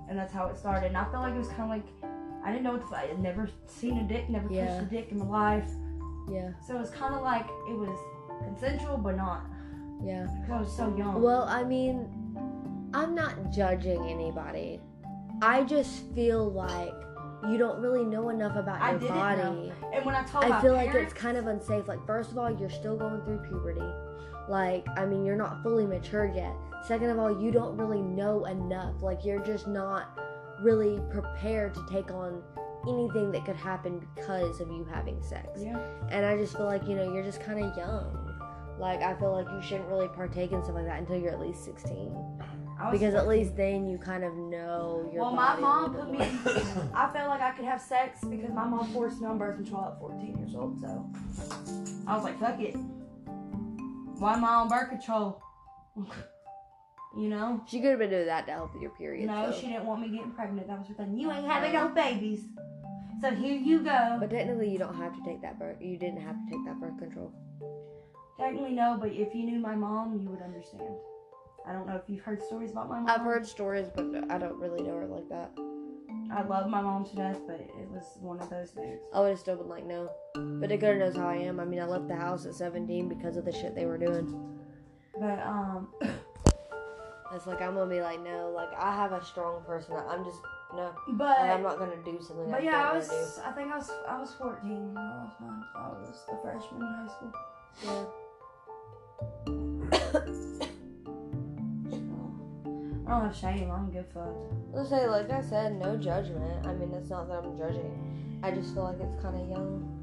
and 0.08 0.18
that's 0.18 0.32
how 0.32 0.46
it 0.46 0.56
started. 0.58 0.88
And 0.88 0.96
I 0.96 1.04
felt 1.10 1.22
like 1.24 1.34
it 1.34 1.38
was 1.38 1.48
kind 1.48 1.62
of 1.62 1.68
like 1.70 1.86
I 2.44 2.50
didn't 2.52 2.64
know 2.64 2.72
what 2.72 2.88
the, 2.88 2.96
I 2.96 3.06
had 3.06 3.20
never 3.20 3.48
seen 3.66 3.98
a 3.98 4.02
dick, 4.02 4.28
never 4.30 4.48
Yeah. 4.52 4.66
kissed 4.66 4.82
a 4.82 4.84
dick 4.86 5.08
in 5.10 5.18
my 5.18 5.26
life. 5.56 5.70
Yeah, 6.28 6.50
So 6.64 6.76
it 6.76 6.80
was 6.80 6.90
kind 6.90 7.14
of 7.14 7.22
like 7.22 7.46
it 7.68 7.76
was 7.76 7.98
consensual, 8.44 8.96
but 8.96 9.16
not 9.16 9.42
yeah. 10.02 10.26
because 10.40 10.50
I 10.50 10.60
was 10.60 10.76
so 10.76 10.96
young. 10.96 11.20
Well, 11.20 11.42
I 11.44 11.64
mean, 11.64 12.06
I'm 12.94 13.14
not 13.14 13.50
judging 13.52 14.06
anybody. 14.08 14.80
I 15.42 15.64
just 15.64 16.04
feel 16.14 16.50
like 16.50 16.94
you 17.48 17.58
don't 17.58 17.80
really 17.80 18.04
know 18.04 18.28
enough 18.28 18.56
about 18.56 18.80
I 18.80 18.90
your 18.92 19.00
body. 19.00 19.40
know. 19.42 19.72
and 19.94 20.04
when 20.04 20.14
I 20.14 20.22
told 20.24 20.44
I 20.44 20.60
feel 20.60 20.74
like 20.74 20.94
it's 20.94 21.14
kind 21.14 21.36
of 21.36 21.46
unsafe. 21.46 21.88
Like, 21.88 22.04
first 22.06 22.30
of 22.30 22.38
all, 22.38 22.50
you're 22.50 22.70
still 22.70 22.96
going 22.96 23.22
through 23.22 23.38
puberty. 23.48 23.80
Like, 24.48 24.86
I 24.96 25.06
mean, 25.06 25.24
you're 25.24 25.36
not 25.36 25.62
fully 25.62 25.86
matured 25.86 26.34
yet. 26.34 26.52
Second 26.86 27.10
of 27.10 27.18
all, 27.18 27.40
you 27.42 27.50
don't 27.50 27.76
really 27.76 28.00
know 28.02 28.44
enough. 28.46 29.02
Like, 29.02 29.24
you're 29.24 29.44
just 29.44 29.66
not 29.66 30.18
really 30.60 31.00
prepared 31.10 31.74
to 31.74 31.86
take 31.90 32.10
on 32.10 32.42
anything 32.88 33.30
that 33.32 33.44
could 33.44 33.56
happen 33.56 34.06
because 34.14 34.60
of 34.60 34.68
you 34.68 34.86
having 34.90 35.22
sex. 35.22 35.48
yeah, 35.58 35.78
And 36.10 36.24
I 36.24 36.36
just 36.36 36.56
feel 36.56 36.66
like, 36.66 36.86
you 36.86 36.96
know, 36.96 37.12
you're 37.12 37.22
just 37.22 37.40
kind 37.42 37.62
of 37.62 37.76
young. 37.76 38.26
Like, 38.78 39.02
I 39.02 39.14
feel 39.18 39.32
like 39.32 39.46
you 39.52 39.60
shouldn't 39.62 39.88
really 39.88 40.08
partake 40.08 40.52
in 40.52 40.62
stuff 40.62 40.74
like 40.74 40.86
that 40.86 40.98
until 40.98 41.16
you're 41.16 41.32
at 41.32 41.40
least 41.40 41.64
16. 41.64 42.12
Because 42.90 43.14
at 43.14 43.28
least 43.28 43.56
then 43.56 43.86
you 43.86 43.98
kind 43.98 44.24
of 44.24 44.34
know 44.34 45.08
your 45.12 45.22
Well, 45.22 45.32
my 45.32 45.56
mom 45.56 45.94
put 45.94 46.10
me. 46.10 46.20
I 46.94 47.10
felt 47.12 47.28
like 47.28 47.40
I 47.40 47.50
could 47.50 47.64
have 47.64 47.80
sex 47.80 48.24
because 48.24 48.50
my 48.52 48.64
mom 48.64 48.92
forced 48.92 49.20
me 49.20 49.26
on 49.26 49.38
birth 49.38 49.56
control 49.56 49.84
at 49.84 49.98
14 49.98 50.38
years 50.38 50.54
old. 50.54 50.80
So 50.80 51.10
I 52.06 52.14
was 52.14 52.24
like, 52.24 52.40
fuck 52.40 52.60
it. 52.60 52.74
Why 54.18 54.34
am 54.34 54.44
I 54.44 54.54
on 54.54 54.68
birth 54.68 54.88
control? 54.88 55.42
you 57.16 57.28
know? 57.28 57.62
She 57.68 57.80
could 57.80 57.90
have 57.90 57.98
been 57.98 58.10
doing 58.10 58.26
that 58.26 58.46
to 58.46 58.52
help 58.52 58.72
with 58.72 58.82
your 58.82 58.92
period. 58.92 59.26
no, 59.26 59.50
so. 59.50 59.60
she 59.60 59.66
didn't 59.68 59.86
want 59.86 60.00
me 60.00 60.08
getting 60.08 60.32
pregnant. 60.32 60.66
That 60.68 60.78
was 60.78 60.88
her 60.88 60.94
thing. 60.94 61.18
You 61.18 61.30
ain't 61.30 61.44
uh-huh. 61.44 61.54
having 61.60 61.72
no 61.72 61.88
babies. 61.88 62.44
So 63.20 63.30
here 63.30 63.56
you 63.56 63.80
go. 63.80 64.16
But 64.18 64.30
technically, 64.30 64.70
you 64.70 64.78
don't 64.78 64.96
have 64.96 65.14
to 65.14 65.22
take 65.24 65.42
that 65.42 65.58
birth. 65.58 65.76
You 65.80 65.98
didn't 65.98 66.22
have 66.22 66.36
to 66.36 66.50
take 66.50 66.64
that 66.64 66.80
birth 66.80 66.98
control. 66.98 67.32
Technically, 68.38 68.72
no, 68.72 68.96
but 68.98 69.12
if 69.12 69.34
you 69.34 69.44
knew 69.44 69.58
my 69.58 69.74
mom, 69.74 70.18
you 70.18 70.30
would 70.30 70.40
understand. 70.40 70.94
I 71.66 71.72
don't 71.72 71.86
know 71.86 71.96
if 71.96 72.02
you've 72.08 72.22
heard 72.22 72.42
stories 72.42 72.70
about 72.70 72.88
my 72.88 73.00
mom. 73.00 73.08
I've 73.08 73.20
heard 73.20 73.46
stories, 73.46 73.88
but 73.94 74.06
I 74.30 74.38
don't 74.38 74.58
really 74.58 74.82
know 74.82 74.96
her 74.96 75.06
like 75.06 75.28
that. 75.28 75.50
I 76.32 76.42
love 76.42 76.68
my 76.68 76.80
mom 76.80 77.04
to 77.06 77.16
death, 77.16 77.40
but 77.46 77.60
it 77.60 77.88
was 77.90 78.04
one 78.20 78.40
of 78.40 78.48
those 78.50 78.70
things. 78.70 79.00
I 79.12 79.20
would 79.20 79.30
have 79.30 79.38
still 79.38 79.56
been 79.56 79.68
like, 79.68 79.84
no. 79.84 80.10
But 80.34 80.68
Dakota 80.68 80.98
knows 80.98 81.16
how 81.16 81.28
I 81.28 81.36
am. 81.36 81.58
I 81.58 81.64
mean, 81.64 81.80
I 81.80 81.86
left 81.86 82.06
the 82.06 82.14
house 82.14 82.46
at 82.46 82.54
17 82.54 83.08
because 83.08 83.36
of 83.36 83.44
the 83.44 83.52
shit 83.52 83.74
they 83.74 83.84
were 83.84 83.98
doing. 83.98 84.58
But 85.18 85.40
um, 85.40 85.88
It's 87.32 87.46
like 87.46 87.62
I'm 87.62 87.74
gonna 87.74 87.88
be 87.88 88.00
like, 88.00 88.22
no. 88.22 88.52
Like 88.54 88.70
I 88.76 88.94
have 88.94 89.12
a 89.12 89.24
strong 89.24 89.62
person. 89.64 89.94
I'm 89.94 90.24
just 90.24 90.38
no. 90.74 90.92
but 91.12 91.38
Like, 91.38 91.50
I'm 91.50 91.62
not 91.62 91.78
gonna 91.78 91.96
do 92.04 92.18
something. 92.20 92.50
Like 92.50 92.62
that. 92.62 92.62
But 92.62 92.62
I 92.62 92.82
yeah, 92.82 92.90
I 92.90 92.96
was. 92.96 93.40
I 93.44 93.52
think 93.52 93.72
I 93.72 93.76
was. 93.76 93.90
I 94.08 94.18
was 94.18 94.34
14. 94.34 94.94
I 94.96 95.00
was, 95.00 95.64
I 95.76 95.88
was 95.88 96.24
the 96.28 96.38
freshman 96.42 96.82
in 96.82 96.88
high 96.88 97.08
school. 97.08 97.32
Yeah. 97.84 98.04
I 103.10 103.14
don't 103.14 103.26
have 103.26 103.36
shame. 103.36 103.72
I'm 103.72 103.90
good 103.90 104.06
fucked. 104.14 104.52
Let's 104.72 104.88
say, 104.88 105.08
like 105.08 105.30
I 105.32 105.42
said, 105.42 105.74
no 105.74 105.96
judgment. 105.96 106.64
I 106.64 106.72
mean, 106.74 106.92
it's 106.94 107.10
not 107.10 107.26
that 107.26 107.42
I'm 107.42 107.58
judging. 107.58 108.40
I 108.44 108.52
just 108.52 108.72
feel 108.72 108.84
like 108.84 109.00
it's 109.00 109.20
kind 109.20 109.34
of 109.34 109.48
young. 109.48 109.96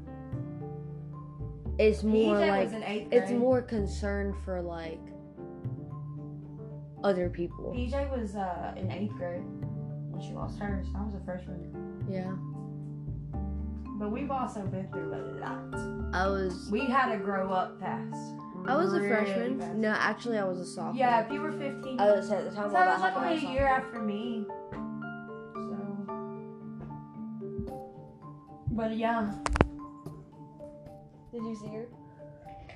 It's 1.78 2.02
more 2.02 2.34
PJ 2.34 2.50
like 2.50 2.64
was 2.64 2.72
in 2.74 2.82
eighth 2.82 3.08
grade. 3.08 3.22
it's 3.22 3.30
more 3.32 3.62
concerned 3.62 4.34
for 4.44 4.60
like 4.60 5.00
other 7.02 7.30
people. 7.30 7.72
PJ 7.74 8.10
was 8.10 8.36
uh, 8.36 8.74
in 8.76 8.90
eighth 8.90 9.14
grade 9.14 9.40
when 10.10 10.20
she 10.20 10.34
lost 10.34 10.58
hers. 10.58 10.86
I 10.94 11.02
was 11.02 11.14
a 11.14 11.24
freshman. 11.24 12.04
Yeah, 12.10 12.32
But 13.98 14.12
we've 14.12 14.30
also 14.30 14.60
been 14.66 14.86
through 14.88 15.14
a 15.14 15.40
lot. 15.40 16.14
I 16.14 16.26
was. 16.26 16.68
We 16.70 16.84
had 16.84 17.10
to 17.12 17.18
grow 17.18 17.52
up 17.52 17.80
fast. 17.80 18.34
I 18.68 18.76
was 18.76 18.92
a 18.92 19.00
Really 19.00 19.08
freshman. 19.08 19.58
fast. 19.58 19.74
No, 19.76 19.88
actually, 19.88 20.36
I 20.38 20.44
was 20.44 20.58
a 20.58 20.66
sophomore. 20.66 20.94
Yeah, 20.94 21.24
if 21.24 21.32
you 21.32 21.40
were 21.40 21.52
15. 21.52 21.98
I 21.98 22.10
was 22.12 22.30
at 22.30 22.44
the 22.44 22.50
time. 22.50 22.70
So 22.70 22.76
it 22.76 22.80
that 22.84 22.92
was 22.92 23.00
like 23.00 23.16
only 23.16 23.34
a 23.46 23.50
year 23.50 23.66
after 23.66 23.98
me. 23.98 24.44
So. 25.54 25.76
But 28.72 28.94
yeah. 28.94 29.32
Did 31.32 31.42
you 31.44 31.56
see 31.56 31.68
her? 31.68 31.86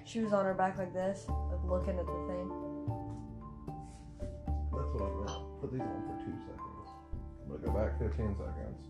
She 0.04 0.20
was 0.20 0.32
on 0.32 0.46
her 0.46 0.54
back 0.54 0.78
like 0.78 0.94
this, 0.94 1.26
like 1.28 1.62
looking 1.68 1.98
at 1.98 2.06
the 2.06 2.20
thing. 2.26 2.48
That's 4.72 4.90
what 4.96 5.02
I'm 5.02 5.26
gonna 5.26 5.44
put 5.60 5.72
these 5.72 5.80
on 5.82 6.02
for 6.08 6.16
two 6.24 6.32
seconds. 6.40 6.88
I'm 7.44 7.48
gonna 7.52 7.66
go 7.66 7.72
back 7.72 7.98
15 7.98 8.34
seconds. 8.36 8.80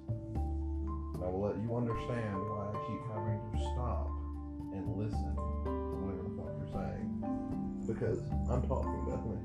And 1.15 1.23
I 1.25 1.27
will 1.27 1.43
let 1.43 1.57
you 1.59 1.75
understand 1.77 2.37
why 2.47 2.71
I 2.71 2.75
keep 2.87 3.03
having 3.11 3.41
to 3.53 3.59
stop 3.75 4.09
and 4.73 4.97
listen 4.97 5.37
Because 8.03 8.19
I'm 8.51 8.63
talking, 8.67 9.05
Bethany. 9.07 9.39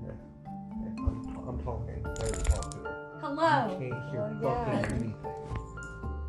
I'm, 0.98 1.48
I'm 1.48 1.60
talking. 1.64 2.02
Where 2.02 2.16
to 2.16 2.44
talk 2.50 2.72
to 2.72 2.78
her. 2.78 3.20
Hello. 3.22 3.78
You 3.80 3.92
can't 3.94 4.10
hear 4.10 4.22
Oh, 4.24 4.40
yeah. 4.42 4.82
fucking 4.82 4.96
anything. 4.96 5.16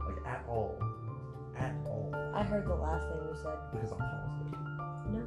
Like, 0.05 0.27
at 0.27 0.45
all. 0.47 0.77
At 1.57 1.73
all. 1.87 2.13
I 2.35 2.43
heard 2.43 2.67
the 2.67 2.75
last 2.75 3.09
thing 3.09 3.17
you 3.25 3.35
said. 3.43 3.57
Because 3.73 3.93
I 3.93 3.97
paused 3.97 4.45
it. 4.45 4.53
No, 5.09 5.25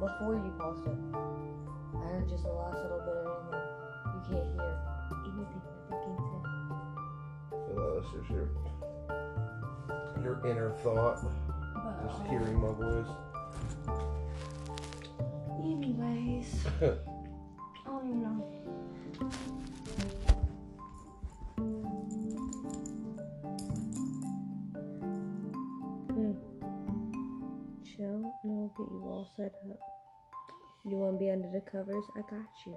before 0.00 0.34
you 0.34 0.50
paused 0.58 0.86
it. 0.88 0.98
I 1.94 2.02
heard 2.18 2.28
just 2.28 2.42
the 2.42 2.50
last 2.50 2.78
little 2.82 2.98
bit 2.98 3.14
of 3.14 3.30
anything. 3.54 3.70
You 4.10 4.20
can't 4.26 4.50
hear 4.50 4.74
anything 5.22 5.62
I 5.70 5.94
fucking 5.94 6.18
said. 6.18 7.62
feel 7.62 7.78
like 7.78 7.94
that's 8.02 8.10
just 8.10 8.26
your, 8.28 8.48
your 10.20 10.36
inner 10.50 10.70
thought. 10.82 11.22
But, 11.22 12.08
Just 12.10 12.26
hearing 12.26 12.58
my 12.60 12.72
voice. 12.74 13.06
Anyways. 15.70 16.66
Oh, 17.86 17.98
I 17.98 18.08
don't. 18.08 18.44
Hmm. 26.08 26.34
Chill, 27.84 28.20
and 28.44 28.52
I'll 28.52 28.72
get 28.76 28.88
you 28.92 29.00
all 29.04 29.28
set 29.36 29.54
up. 29.70 29.80
You 30.84 30.96
want 30.96 31.14
to 31.14 31.18
be 31.18 31.30
under 31.30 31.50
the 31.50 31.60
covers? 31.60 32.04
I 32.16 32.20
got 32.20 32.66
you. 32.66 32.76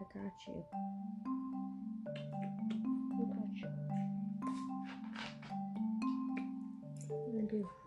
I 0.00 0.04
got 0.12 0.32
you. 0.46 0.64
I 3.14 3.24
got 3.32 3.56
you. 3.56 3.68
I 7.38 7.44
do. 7.50 7.83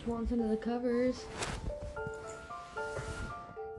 Bitch 0.00 0.06
wants 0.06 0.32
under 0.32 0.48
the 0.48 0.56
covers. 0.56 1.24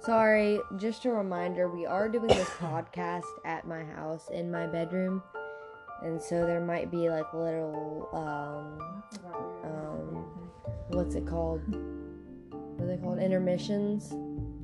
Sorry, 0.03 0.59
just 0.77 1.05
a 1.05 1.11
reminder 1.11 1.69
we 1.69 1.85
are 1.85 2.09
doing 2.09 2.27
this 2.27 2.49
podcast 2.59 3.23
at 3.45 3.67
my 3.67 3.83
house 3.83 4.29
in 4.29 4.51
my 4.51 4.67
bedroom. 4.67 5.21
And 6.03 6.19
so 6.19 6.45
there 6.47 6.59
might 6.59 6.89
be 6.89 7.09
like 7.09 7.31
little, 7.33 8.09
um, 8.13 8.79
I 8.81 9.15
forgot 9.15 9.39
we 9.39 9.47
were 9.47 9.67
Um, 9.67 10.25
what's 10.89 11.15
it 11.15 11.27
called? 11.27 11.61
What 12.49 12.85
are 12.85 12.87
they 12.87 13.01
called? 13.01 13.19
Intermissions. 13.19 14.09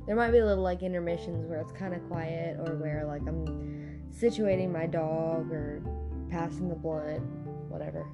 There 0.06 0.16
might 0.16 0.32
be 0.32 0.40
little 0.42 0.64
like 0.64 0.82
intermissions 0.82 1.46
where 1.46 1.60
it's 1.60 1.72
kind 1.72 1.94
of 1.94 2.04
quiet 2.08 2.56
or 2.58 2.74
where 2.76 3.04
like 3.06 3.22
I'm 3.28 4.10
situating 4.10 4.72
my 4.72 4.86
dog 4.86 5.52
or 5.52 5.82
passing 6.30 6.68
the 6.68 6.74
blunt, 6.74 7.22
whatever. 7.68 8.06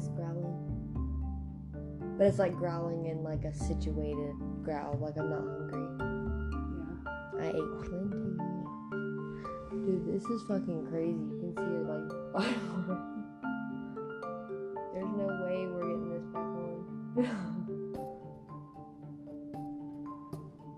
Belly's 0.00 0.16
growling. 0.16 0.56
But 2.16 2.26
it's 2.26 2.38
like 2.38 2.56
growling 2.56 3.06
in 3.06 3.22
like 3.22 3.44
a 3.44 3.54
situated 3.54 4.34
growl, 4.62 4.98
like 5.00 5.16
I'm 5.18 5.30
not 5.30 5.40
hungry. 5.40 5.86
yeah. 6.76 7.44
I 7.44 7.48
ate 7.48 7.72
plenty. 7.88 8.36
Dude, 9.70 10.06
this 10.06 10.24
is 10.24 10.42
fucking 10.48 10.86
crazy. 10.90 11.12
You 11.12 11.38
can 11.40 11.54
see 11.56 11.62
it 11.62 11.86
like 11.88 12.08
There's 14.92 15.12
no 15.16 15.26
way 15.44 15.66
we're 15.66 15.86
getting 15.88 16.10
this 16.10 16.26
back 16.32 16.42
on. 16.42 16.76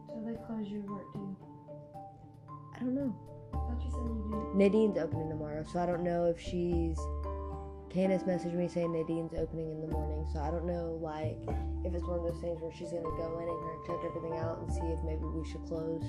So 0.08 0.14
they 0.26 0.36
close 0.46 0.68
your 0.68 0.82
work 0.82 1.12
too. 1.12 1.36
I 2.74 2.78
don't 2.80 2.94
know. 2.94 3.14
I 3.52 3.56
thought 3.56 3.82
you 3.82 3.90
said 3.90 4.06
you 4.06 4.52
Nadine's 4.54 4.98
opening 4.98 5.28
tomorrow, 5.28 5.64
so 5.72 5.80
I 5.80 5.86
don't 5.86 6.04
know 6.04 6.26
if 6.26 6.40
she's. 6.40 6.98
Candace 7.92 8.22
messaged 8.22 8.54
me 8.54 8.68
saying 8.68 8.90
Nadine's 8.90 9.34
opening 9.34 9.70
in 9.70 9.80
the 9.82 9.88
morning, 9.88 10.26
so 10.32 10.40
I 10.40 10.50
don't 10.50 10.64
know, 10.64 10.98
like, 11.02 11.36
if 11.84 11.92
it's 11.92 12.04
one 12.04 12.18
of 12.18 12.24
those 12.24 12.40
things 12.40 12.62
where 12.62 12.72
she's 12.72 12.90
gonna 12.90 13.02
go 13.02 13.38
in 13.38 13.44
and 13.44 13.84
check 13.84 14.00
everything 14.08 14.32
out 14.38 14.60
and 14.60 14.72
see 14.72 14.80
if 14.88 14.98
maybe 15.04 15.24
we 15.28 15.44
should 15.44 15.60
close, 15.66 16.00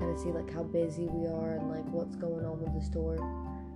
kind 0.00 0.10
of 0.10 0.18
see 0.18 0.32
like 0.32 0.50
how 0.50 0.62
busy 0.62 1.08
we 1.12 1.28
are 1.28 1.56
and 1.56 1.68
like 1.70 1.84
what's 1.92 2.16
going 2.16 2.46
on 2.46 2.58
with 2.64 2.72
the 2.72 2.80
store, 2.80 3.20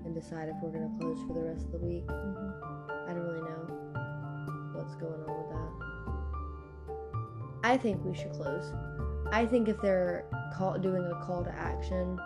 and 0.07 0.15
decide 0.15 0.49
if 0.49 0.57
we're 0.63 0.71
gonna 0.73 0.91
close 0.99 1.21
for 1.29 1.35
the 1.35 1.45
rest 1.45 1.67
of 1.67 1.73
the 1.73 1.79
week. 1.79 2.09
I 2.09 3.13
don't 3.13 3.21
really 3.21 3.45
know 3.45 3.69
what's 4.73 4.95
going 4.95 5.21
on 5.21 5.37
with 5.37 5.51
that. 5.53 5.77
I 7.65 7.77
think 7.77 8.03
we 8.03 8.15
should 8.15 8.33
close. 8.33 8.73
I 9.31 9.45
think 9.45 9.69
if 9.69 9.79
they're 9.83 10.25
call, 10.55 10.79
doing 10.79 11.05
a 11.05 11.21
call 11.23 11.45
to 11.45 11.53
action, 11.53 12.19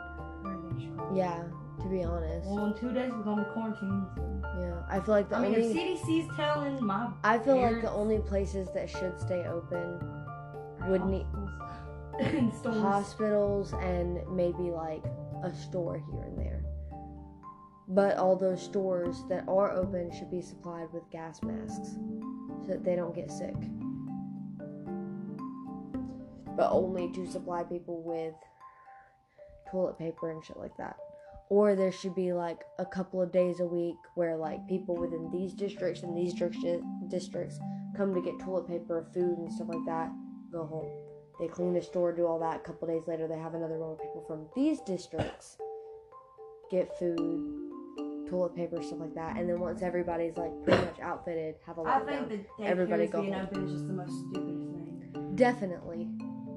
yeah, 1.12 1.42
to 1.82 1.88
be 1.88 2.02
honest. 2.02 2.46
Well, 2.46 2.66
in 2.66 2.74
two 2.74 2.92
days 2.92 3.10
we're 3.12 3.22
gonna 3.22 3.44
be 3.44 3.50
quarantined. 3.50 4.06
So. 4.14 4.40
Yeah, 4.58 4.82
I 4.88 5.00
feel 5.00 5.14
like 5.14 5.28
the 5.28 5.36
I 5.36 5.40
mean, 5.40 5.54
only 5.54 5.70
if 5.70 6.00
CDC's 6.02 6.36
telling 6.36 6.84
my 6.84 7.08
I 7.24 7.38
feel 7.38 7.60
like 7.60 7.82
the 7.82 7.90
only 7.90 8.18
places 8.18 8.68
that 8.74 8.90
should 8.90 9.18
stay 9.18 9.44
open 9.46 9.98
would 10.88 11.04
need 11.06 11.26
hospitals 12.20 12.82
hospitals 12.82 13.72
and 13.74 14.20
maybe 14.28 14.70
like 14.70 15.04
a 15.42 15.54
store 15.54 16.02
here 16.10 16.22
and 16.24 16.38
there. 16.38 16.62
But 17.88 18.18
all 18.18 18.36
those 18.36 18.62
stores 18.62 19.24
that 19.28 19.44
are 19.48 19.72
open 19.72 20.12
should 20.16 20.30
be 20.30 20.42
supplied 20.42 20.88
with 20.92 21.02
gas 21.10 21.42
masks 21.42 21.96
so 22.62 22.66
that 22.68 22.84
they 22.84 22.94
don't 22.94 23.14
get 23.14 23.30
sick. 23.32 23.56
But 26.56 26.70
only 26.70 27.10
to 27.12 27.26
supply 27.26 27.64
people 27.64 28.02
with 28.02 28.34
toilet 29.70 29.98
paper 29.98 30.30
and 30.30 30.44
shit 30.44 30.56
like 30.56 30.76
that. 30.76 30.96
Or 31.50 31.74
there 31.74 31.90
should 31.92 32.14
be 32.14 32.32
like 32.32 32.60
a 32.78 32.86
couple 32.86 33.20
of 33.20 33.32
days 33.32 33.58
a 33.60 33.66
week 33.66 33.96
where 34.14 34.36
like 34.36 34.66
people 34.68 34.96
within 34.96 35.30
these 35.32 35.52
districts 35.52 36.02
and 36.04 36.16
these 36.16 36.32
distri- 36.32 36.80
districts 37.10 37.58
come 37.96 38.14
to 38.14 38.22
get 38.22 38.38
toilet 38.40 38.68
paper, 38.68 39.04
food, 39.12 39.36
and 39.38 39.52
stuff 39.52 39.68
like 39.68 39.84
that, 39.86 40.10
go 40.52 40.64
home. 40.64 40.88
They 41.40 41.48
clean 41.48 41.72
the 41.74 41.82
store, 41.82 42.12
do 42.14 42.26
all 42.26 42.38
that. 42.38 42.56
A 42.56 42.60
couple 42.60 42.86
days 42.86 43.02
later, 43.08 43.26
they 43.26 43.38
have 43.38 43.54
another 43.54 43.78
row 43.78 43.92
of 43.92 43.98
people 43.98 44.24
from 44.28 44.46
these 44.54 44.80
districts 44.82 45.56
get 46.70 46.96
food, 46.98 47.16
toilet 48.28 48.54
paper, 48.54 48.80
stuff 48.82 49.00
like 49.00 49.14
that. 49.14 49.36
And 49.36 49.48
then 49.48 49.58
once 49.58 49.82
everybody's 49.82 50.36
like 50.36 50.52
pretty 50.62 50.84
much 50.84 51.00
outfitted, 51.00 51.56
have 51.66 51.78
a 51.78 51.80
I 51.82 51.98
lockdown. 52.00 52.28
think 52.28 52.46
the 52.58 52.64
Everybody 52.64 53.06
go 53.08 53.22
being 53.22 53.32
home. 53.32 53.42
open 53.50 53.64
is 53.64 53.72
just 53.72 53.86
the 53.88 53.92
most 53.94 54.12
stupidest 54.20 54.70
thing. 54.70 55.32
Definitely, 55.34 56.08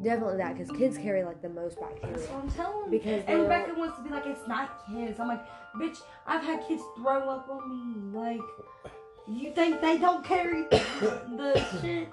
definitely 0.03 0.37
that 0.37 0.57
because 0.57 0.75
kids 0.77 0.97
carry 0.97 1.23
like 1.23 1.41
the 1.41 1.49
most 1.49 1.77
That's 1.79 1.93
bacteria. 1.93 2.27
what 2.27 2.43
I'm 2.43 2.51
telling 2.51 2.85
you. 2.85 2.91
Because 2.99 3.23
and 3.27 3.41
Rebecca 3.41 3.73
wants 3.75 3.97
to 3.97 4.03
be 4.03 4.09
like, 4.09 4.25
it's 4.25 4.47
not 4.47 4.85
kids. 4.87 5.19
I'm 5.19 5.27
like, 5.27 5.45
bitch, 5.75 5.97
I've 6.27 6.43
had 6.43 6.65
kids 6.67 6.83
throw 6.97 7.29
up 7.29 7.49
on 7.49 7.69
me. 7.69 8.17
Like, 8.17 8.41
you 9.27 9.51
think 9.53 9.81
they 9.81 9.97
don't 9.97 10.23
carry 10.23 10.63
the 10.71 11.65
shit? 11.81 12.09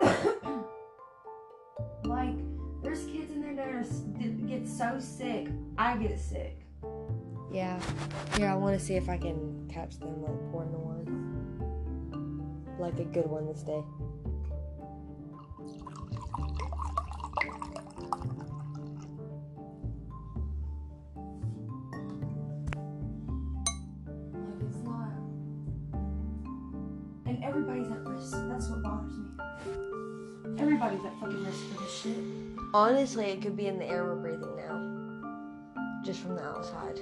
like, 2.04 2.34
there's 2.82 3.04
kids 3.06 3.30
in 3.32 3.42
there 3.42 3.54
that 3.54 3.68
are, 3.68 3.84
get 4.46 4.68
so 4.68 4.98
sick. 4.98 5.48
I 5.76 5.96
get 5.96 6.18
sick. 6.18 6.60
Yeah, 7.50 7.80
here 8.36 8.48
I 8.48 8.54
want 8.54 8.78
to 8.78 8.84
see 8.84 8.94
if 8.94 9.08
I 9.08 9.16
can 9.16 9.66
catch 9.72 9.98
them 9.98 10.22
like 10.22 10.52
pouring 10.52 10.70
the 10.70 10.78
wine, 10.78 12.76
like 12.78 12.98
a 12.98 13.04
good 13.04 13.26
one 13.26 13.46
this 13.46 13.62
day. 13.62 13.82
Risk. 28.18 28.36
That's 28.48 28.68
what 28.68 28.82
bothers 28.82 29.16
me. 29.16 29.24
Everybody's 30.58 31.04
at 31.04 31.18
fucking 31.20 31.44
risk 31.44 31.64
for 31.68 31.82
this 31.82 32.00
shit. 32.02 32.16
Honestly, 32.74 33.26
it 33.26 33.42
could 33.42 33.56
be 33.56 33.66
in 33.66 33.78
the 33.78 33.86
air 33.86 34.04
we're 34.04 34.16
breathing 34.16 34.56
now, 34.56 36.02
just 36.04 36.20
from 36.20 36.34
the 36.34 36.42
outside. 36.42 37.00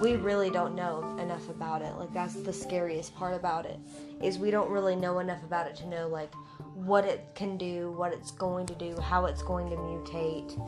We 0.00 0.16
really 0.16 0.50
don't 0.50 0.74
know 0.74 1.16
enough 1.18 1.48
about 1.48 1.82
it. 1.82 1.94
Like 1.96 2.12
that's 2.12 2.34
the 2.34 2.52
scariest 2.52 3.14
part 3.14 3.34
about 3.34 3.66
it, 3.66 3.78
is 4.22 4.38
we 4.38 4.50
don't 4.50 4.70
really 4.70 4.94
know 4.96 5.18
enough 5.18 5.42
about 5.42 5.66
it 5.66 5.76
to 5.76 5.88
know 5.88 6.08
like 6.08 6.32
what 6.74 7.04
it 7.04 7.26
can 7.34 7.56
do, 7.56 7.92
what 7.92 8.12
it's 8.12 8.30
going 8.30 8.66
to 8.66 8.74
do, 8.74 8.98
how 9.00 9.26
it's 9.26 9.42
going 9.42 9.70
to 9.70 9.76
mutate, 9.76 10.58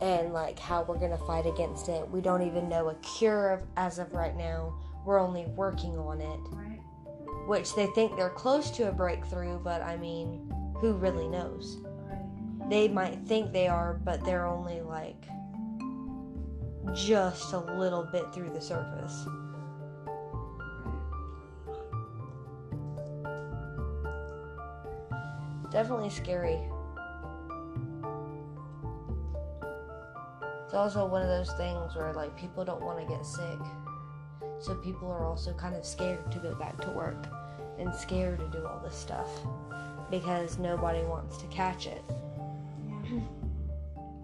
and 0.00 0.32
like 0.32 0.58
how 0.58 0.82
we're 0.82 0.98
gonna 0.98 1.18
fight 1.18 1.46
against 1.46 1.88
it. 1.88 2.08
We 2.10 2.20
don't 2.20 2.42
even 2.42 2.68
know 2.68 2.88
a 2.88 2.94
cure 2.96 3.50
of, 3.50 3.62
as 3.76 3.98
of 3.98 4.12
right 4.12 4.36
now. 4.36 4.74
We're 5.04 5.18
only 5.18 5.46
working 5.56 5.96
on 5.96 6.20
it, 6.20 6.40
Right? 6.52 6.69
Which 7.50 7.74
they 7.74 7.86
think 7.86 8.14
they're 8.14 8.30
close 8.30 8.70
to 8.70 8.88
a 8.88 8.92
breakthrough, 8.92 9.58
but 9.58 9.82
I 9.82 9.96
mean, 9.96 10.48
who 10.80 10.92
really 10.92 11.26
knows? 11.26 11.78
They 12.68 12.86
might 12.86 13.18
think 13.26 13.52
they 13.52 13.66
are, 13.66 13.94
but 14.04 14.24
they're 14.24 14.46
only 14.46 14.80
like 14.82 15.24
just 16.94 17.52
a 17.52 17.58
little 17.58 18.04
bit 18.12 18.32
through 18.32 18.50
the 18.50 18.60
surface. 18.60 19.26
Definitely 25.72 26.10
scary. 26.10 26.60
It's 30.66 30.74
also 30.74 31.04
one 31.04 31.22
of 31.22 31.28
those 31.28 31.52
things 31.54 31.96
where 31.96 32.12
like 32.12 32.36
people 32.36 32.64
don't 32.64 32.80
want 32.80 33.00
to 33.00 33.12
get 33.12 33.26
sick. 33.26 33.58
So 34.60 34.76
people 34.76 35.10
are 35.10 35.26
also 35.26 35.52
kind 35.52 35.74
of 35.74 35.84
scared 35.84 36.30
to 36.30 36.38
go 36.38 36.54
back 36.54 36.80
to 36.82 36.90
work 36.90 37.26
and 37.80 37.94
scared 37.94 38.38
to 38.38 38.46
do 38.48 38.66
all 38.66 38.80
this 38.84 38.94
stuff 38.94 39.28
because 40.10 40.58
nobody 40.58 41.02
wants 41.02 41.38
to 41.38 41.46
catch 41.46 41.86
it 41.86 42.02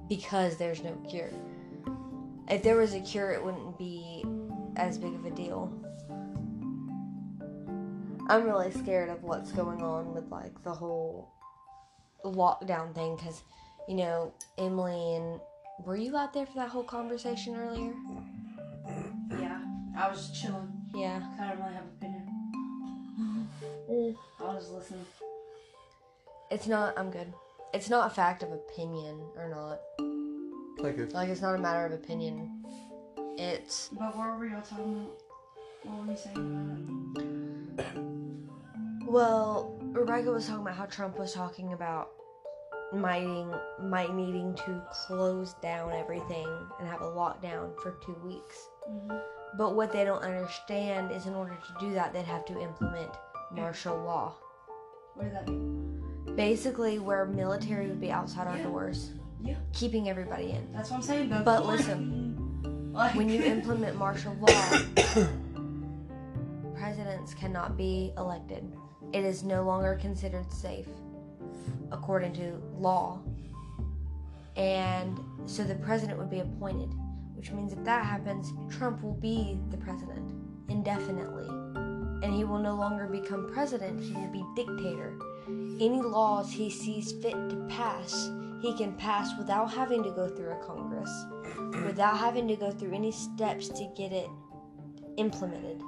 because 0.09 0.57
there's 0.57 0.83
no 0.83 0.93
cure. 1.09 1.31
If 2.49 2.63
there 2.63 2.77
was 2.77 2.95
a 2.95 3.01
cure, 3.01 3.33
it 3.33 3.45
wouldn't 3.45 3.77
be 3.79 4.25
as 4.77 4.99
big 4.99 5.15
of 5.15 5.25
a 5.25 5.31
deal. 5.31 5.73
I'm 8.29 8.45
really 8.45 8.71
scared 8.73 9.09
of 9.09 9.23
what's 9.23 9.53
going 9.53 9.83
on 9.83 10.13
with 10.15 10.31
like 10.31 10.63
the 10.65 10.73
whole 10.73 11.29
lockdown 12.25 12.95
thing 12.95 13.17
because, 13.17 13.43
you 13.89 13.95
know, 13.95 14.33
Emily 14.59 15.15
and 15.17 15.41
were 15.85 15.97
you 15.97 16.17
out 16.17 16.33
there 16.33 16.47
for 16.47 16.55
that 16.55 16.69
whole 16.69 16.85
conversation 16.85 17.57
earlier? 17.57 17.95
Yeah. 19.39 19.61
I 19.97 20.09
was 20.09 20.31
chilling. 20.31 20.73
Yeah. 20.95 21.23
I 21.41 21.49
don't 21.49 21.59
really 21.59 21.75
have 21.75 21.85
an 21.85 21.91
opinion. 21.99 22.16
I 23.89 24.15
was 24.55 24.71
listening. 24.71 25.07
It's 26.51 26.67
not, 26.67 26.99
I'm 26.99 27.11
good. 27.11 27.33
It's 27.75 27.91
not 27.91 28.11
a 28.11 28.15
fact 28.15 28.43
of 28.43 28.53
opinion 28.53 29.21
or 29.37 29.49
not. 29.49 29.81
Thank 30.83 30.99
you. 30.99 31.07
Like, 31.13 31.29
it's 31.29 31.41
not 31.41 31.55
a 31.55 31.59
matter 31.59 31.87
of 31.87 31.93
opinion. 31.93 32.65
It's 33.37 33.89
But 33.93 34.17
what 34.17 34.39
were 34.39 34.47
y'all 34.47 34.63
talking 34.63 34.85
about? 34.85 35.23
What 35.83 36.07
were 36.07 36.13
you 36.13 36.19
saying 36.19 37.17
about 37.77 37.87
it? 37.87 38.03
Well, 39.09 39.79
Rebecca 39.93 40.33
was 40.33 40.47
talking 40.49 40.63
about 40.63 40.75
how 40.75 40.87
Trump 40.87 41.17
was 41.17 41.33
talking 41.33 41.73
about 41.75 42.11
mighting 42.93 43.55
might 43.81 44.13
needing 44.13 44.53
to 44.57 44.83
close 44.91 45.55
down 45.63 45.93
everything 45.93 46.49
and 46.81 46.89
have 46.89 47.03
a 47.03 47.05
lockdown 47.05 47.81
for 47.81 47.93
two 48.05 48.17
weeks. 48.25 48.69
Mhm. 48.91 49.23
But 49.57 49.77
what 49.77 49.93
they 49.93 50.05
don't 50.05 50.23
understand 50.25 51.13
is 51.13 51.27
in 51.27 51.35
order 51.35 51.55
to 51.55 51.75
do 51.79 51.95
that, 51.95 52.13
they'd 52.13 52.25
have 52.25 52.45
to 52.47 52.61
implement 52.61 53.13
martial 53.51 53.97
law. 53.97 54.35
What 55.15 55.25
does 55.25 55.33
that 55.33 55.49
mean? 55.49 56.03
Basically, 56.37 56.99
where 56.99 57.25
military 57.27 57.87
would 57.89 58.01
be 58.01 58.11
outside 58.11 58.47
our 58.47 58.57
Yeah. 58.59 58.65
doors, 58.65 59.13
Yeah. 59.41 59.57
keeping 59.73 60.09
everybody 60.09 60.51
in. 60.51 60.71
That's 60.73 60.91
what 60.91 60.97
I'm 60.97 61.03
saying. 61.03 61.31
Go 61.31 61.43
But 61.43 61.67
listen, 61.67 62.33
Like, 62.93 63.15
When 63.15 63.29
you 63.29 63.43
implement 63.57 63.99
martial 63.99 64.33
law, 64.41 64.79
presidents 66.75 67.35
cannot 67.35 67.77
be 67.77 68.13
elected. 68.17 68.73
It 69.13 69.25
is 69.25 69.45
no 69.45 69.63
longer 69.65 69.97
considered 70.01 70.51
safe, 70.51 70.89
according 71.93 72.33
to 72.35 72.61
law. 72.79 73.19
And 74.57 75.21
so 75.45 75.63
the 75.65 75.75
president 75.75 76.19
would 76.19 76.31
be 76.31 76.41
appointed, 76.41 76.91
which 77.35 77.51
means 77.53 77.75
if 77.75 77.85
that 77.85 78.05
happens, 78.07 78.53
Trump 78.75 79.03
will 79.03 79.13
be 79.15 79.59
the 79.71 79.77
president 79.77 80.33
indefinitely. 80.71 81.49
And 82.23 82.33
he 82.33 82.45
will 82.45 82.59
no 82.59 82.75
longer 82.75 83.07
become 83.07 83.51
president, 83.53 84.01
he 84.03 84.13
will 84.13 84.33
be 84.33 84.45
dictator. 84.55 85.19
Any 85.49 86.01
laws 86.01 86.51
he 86.51 86.71
sees 86.71 87.13
fit 87.13 87.33
to 87.33 87.67
pass, 87.69 88.31
he 88.61 88.77
can 88.77 88.95
pass 88.97 89.37
without 89.39 89.73
having 89.73 90.03
to 90.03 90.11
go 90.11 90.29
through 90.29 90.53
a 90.53 90.65
Congress, 90.65 91.11
without 91.85 92.19
having 92.19 92.49
to 92.49 92.57
go 92.57 92.71
through 92.71 92.95
any 92.95 93.13
steps 93.13 93.69
to 93.69 93.93
get 93.97 94.13
it 94.13 94.29
implemented. 95.19 95.83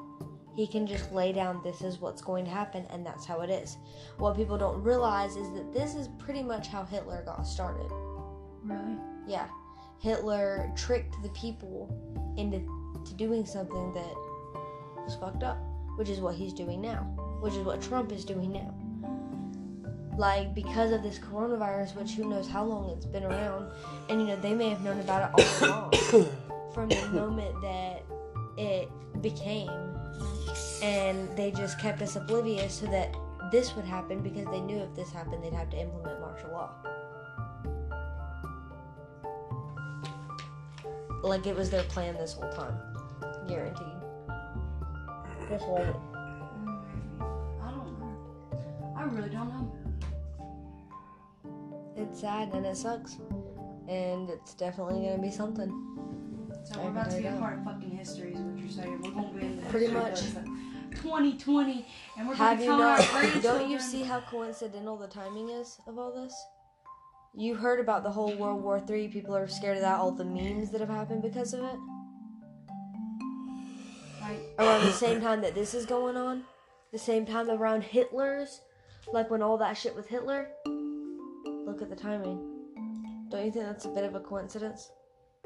He 0.54 0.66
can 0.66 0.86
just 0.86 1.12
lay 1.12 1.32
down 1.32 1.60
this 1.62 1.82
is 1.82 2.00
what's 2.00 2.20
going 2.20 2.44
to 2.44 2.50
happen, 2.50 2.84
and 2.90 3.06
that's 3.06 3.24
how 3.24 3.40
it 3.42 3.50
is. 3.50 3.76
What 4.18 4.36
people 4.36 4.58
don't 4.58 4.82
realize 4.82 5.36
is 5.36 5.50
that 5.52 5.72
this 5.72 5.94
is 5.94 6.08
pretty 6.18 6.42
much 6.42 6.66
how 6.66 6.84
Hitler 6.84 7.22
got 7.24 7.46
started. 7.46 7.90
really? 8.64 8.96
Yeah. 9.26 9.46
Hitler 10.00 10.72
tricked 10.76 11.20
the 11.22 11.28
people 11.30 11.88
into 12.36 12.58
to 13.04 13.14
doing 13.14 13.46
something 13.46 13.92
that 13.92 14.14
was 15.04 15.14
fucked 15.14 15.42
up, 15.42 15.58
which 15.98 16.08
is 16.08 16.20
what 16.20 16.36
he's 16.36 16.52
doing 16.52 16.80
now, 16.80 17.00
which 17.40 17.54
is 17.54 17.66
what 17.66 17.82
Trump 17.82 18.12
is 18.12 18.24
doing 18.24 18.52
now. 18.52 18.72
Like, 20.16 20.54
because 20.54 20.92
of 20.92 21.02
this 21.02 21.18
coronavirus, 21.18 21.96
which 21.96 22.12
who 22.12 22.28
knows 22.28 22.48
how 22.48 22.62
long 22.64 22.88
it's 22.90 23.04
been 23.04 23.24
around, 23.24 23.68
and 24.08 24.20
you 24.20 24.28
know, 24.28 24.36
they 24.36 24.54
may 24.54 24.68
have 24.68 24.80
known 24.82 25.00
about 25.00 25.36
it 25.36 25.62
all 25.68 25.90
along 26.12 26.28
from 26.72 26.88
the 26.88 27.08
moment 27.08 27.52
that 27.62 28.04
it 28.56 28.88
became, 29.20 29.70
and 30.84 31.36
they 31.36 31.50
just 31.50 31.80
kept 31.80 32.00
us 32.00 32.14
oblivious 32.14 32.74
so 32.74 32.86
that 32.86 33.12
this 33.50 33.74
would 33.74 33.84
happen 33.84 34.20
because 34.22 34.46
they 34.52 34.60
knew 34.60 34.78
if 34.78 34.94
this 34.94 35.10
happened, 35.10 35.42
they'd 35.42 35.52
have 35.52 35.70
to 35.70 35.80
implement 35.80 36.20
martial 36.20 36.52
law. 36.52 36.70
Like 41.24 41.48
it 41.48 41.56
was 41.56 41.70
their 41.70 41.82
plan 41.84 42.14
this 42.14 42.34
whole 42.34 42.52
time. 42.52 42.78
Guaranteed. 43.48 43.97
Just 45.48 45.66
wait. 45.68 45.86
I 47.20 47.70
don't 47.70 47.98
know. 47.98 48.94
I 48.96 49.02
really 49.04 49.30
don't 49.30 49.48
know. 49.48 49.72
It's 51.96 52.20
sad 52.20 52.52
and 52.52 52.66
it 52.66 52.76
sucks. 52.76 53.16
And 53.88 54.28
it's 54.28 54.52
definitely 54.54 55.06
gonna 55.06 55.22
be 55.22 55.30
something. 55.30 55.70
So 56.64 56.80
I 56.80 56.84
we're 56.84 56.90
about 56.90 57.10
to 57.10 57.16
be 57.16 57.26
a 57.26 57.32
part 57.32 57.58
of 57.58 57.64
fucking 57.64 57.90
history, 57.90 58.34
is 58.34 58.40
what 58.40 58.58
you're 58.58 58.68
saying. 58.68 59.00
We're 59.02 59.10
gonna 59.10 59.32
be 59.32 59.46
in 59.46 59.56
the 59.56 59.62
Pretty 59.70 59.88
much. 59.88 60.20
2020, 60.96 61.86
and 62.18 62.28
we're 62.28 62.34
Have 62.34 62.58
gonna 62.58 62.66
tell 62.66 62.82
our 62.82 62.96
grandchildren. 62.96 63.42
don't 63.42 63.70
you 63.70 63.78
see 63.78 64.02
how 64.02 64.20
coincidental 64.20 64.96
the 64.96 65.06
timing 65.06 65.48
is 65.48 65.78
of 65.86 65.98
all 65.98 66.12
this? 66.12 66.34
You 67.34 67.54
heard 67.54 67.80
about 67.80 68.02
the 68.02 68.10
whole 68.10 68.34
World 68.36 68.62
War 68.62 68.80
Three, 68.80 69.08
people 69.08 69.34
are 69.34 69.48
scared 69.48 69.76
of 69.76 69.82
that, 69.82 69.98
all 69.98 70.10
the 70.10 70.24
memes 70.24 70.70
that 70.72 70.80
have 70.80 70.90
happened 70.90 71.22
because 71.22 71.54
of 71.54 71.60
it? 71.60 71.76
Around 74.58 74.84
the 74.84 74.92
same 74.92 75.20
time 75.26 75.40
that 75.42 75.54
this 75.54 75.74
is 75.74 75.86
going 75.86 76.16
on, 76.16 76.44
the 76.92 76.98
same 76.98 77.24
time 77.24 77.48
around 77.50 77.82
Hitler's, 77.84 78.60
like 79.12 79.30
when 79.30 79.42
all 79.42 79.58
that 79.58 79.76
shit 79.76 79.94
with 79.94 80.08
Hitler. 80.08 80.48
Look 81.66 81.82
at 81.82 81.90
the 81.90 81.96
timing. 81.96 82.58
Don't 83.30 83.44
you 83.44 83.52
think 83.52 83.66
that's 83.66 83.84
a 83.84 83.90
bit 83.90 84.04
of 84.04 84.14
a 84.14 84.20
coincidence? 84.20 84.90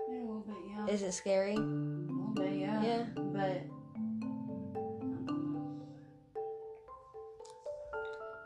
yeah, 0.09 0.19
a 0.19 0.21
little 0.21 0.45
bit, 0.47 0.57
yeah. 0.69 0.87
Is 0.87 1.03
it 1.03 1.13
scary? 1.13 1.55
a 1.55 1.59
little 1.59 2.33
bit, 2.35 2.55
yeah. 2.55 2.83
Yeah. 2.83 3.05
But 3.17 3.41
I 3.41 3.61
don't 5.27 5.53
know. 5.53 5.89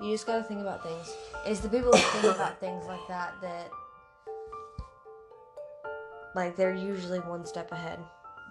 You 0.01 0.13
just 0.13 0.27
gotta 0.27 0.43
think 0.43 0.61
about 0.61 0.83
things. 0.83 1.15
It's 1.47 1.61
the 1.61 1.69
people 1.69 1.93
that 1.93 2.05
think 2.05 2.35
about 2.35 2.59
things 2.61 2.85
like 2.87 3.07
that 3.09 3.35
that, 3.43 3.71
like, 6.35 6.57
they're 6.57 6.75
usually 6.75 7.21
one 7.21 7.47
step 7.47 7.73
ahead 7.73 7.99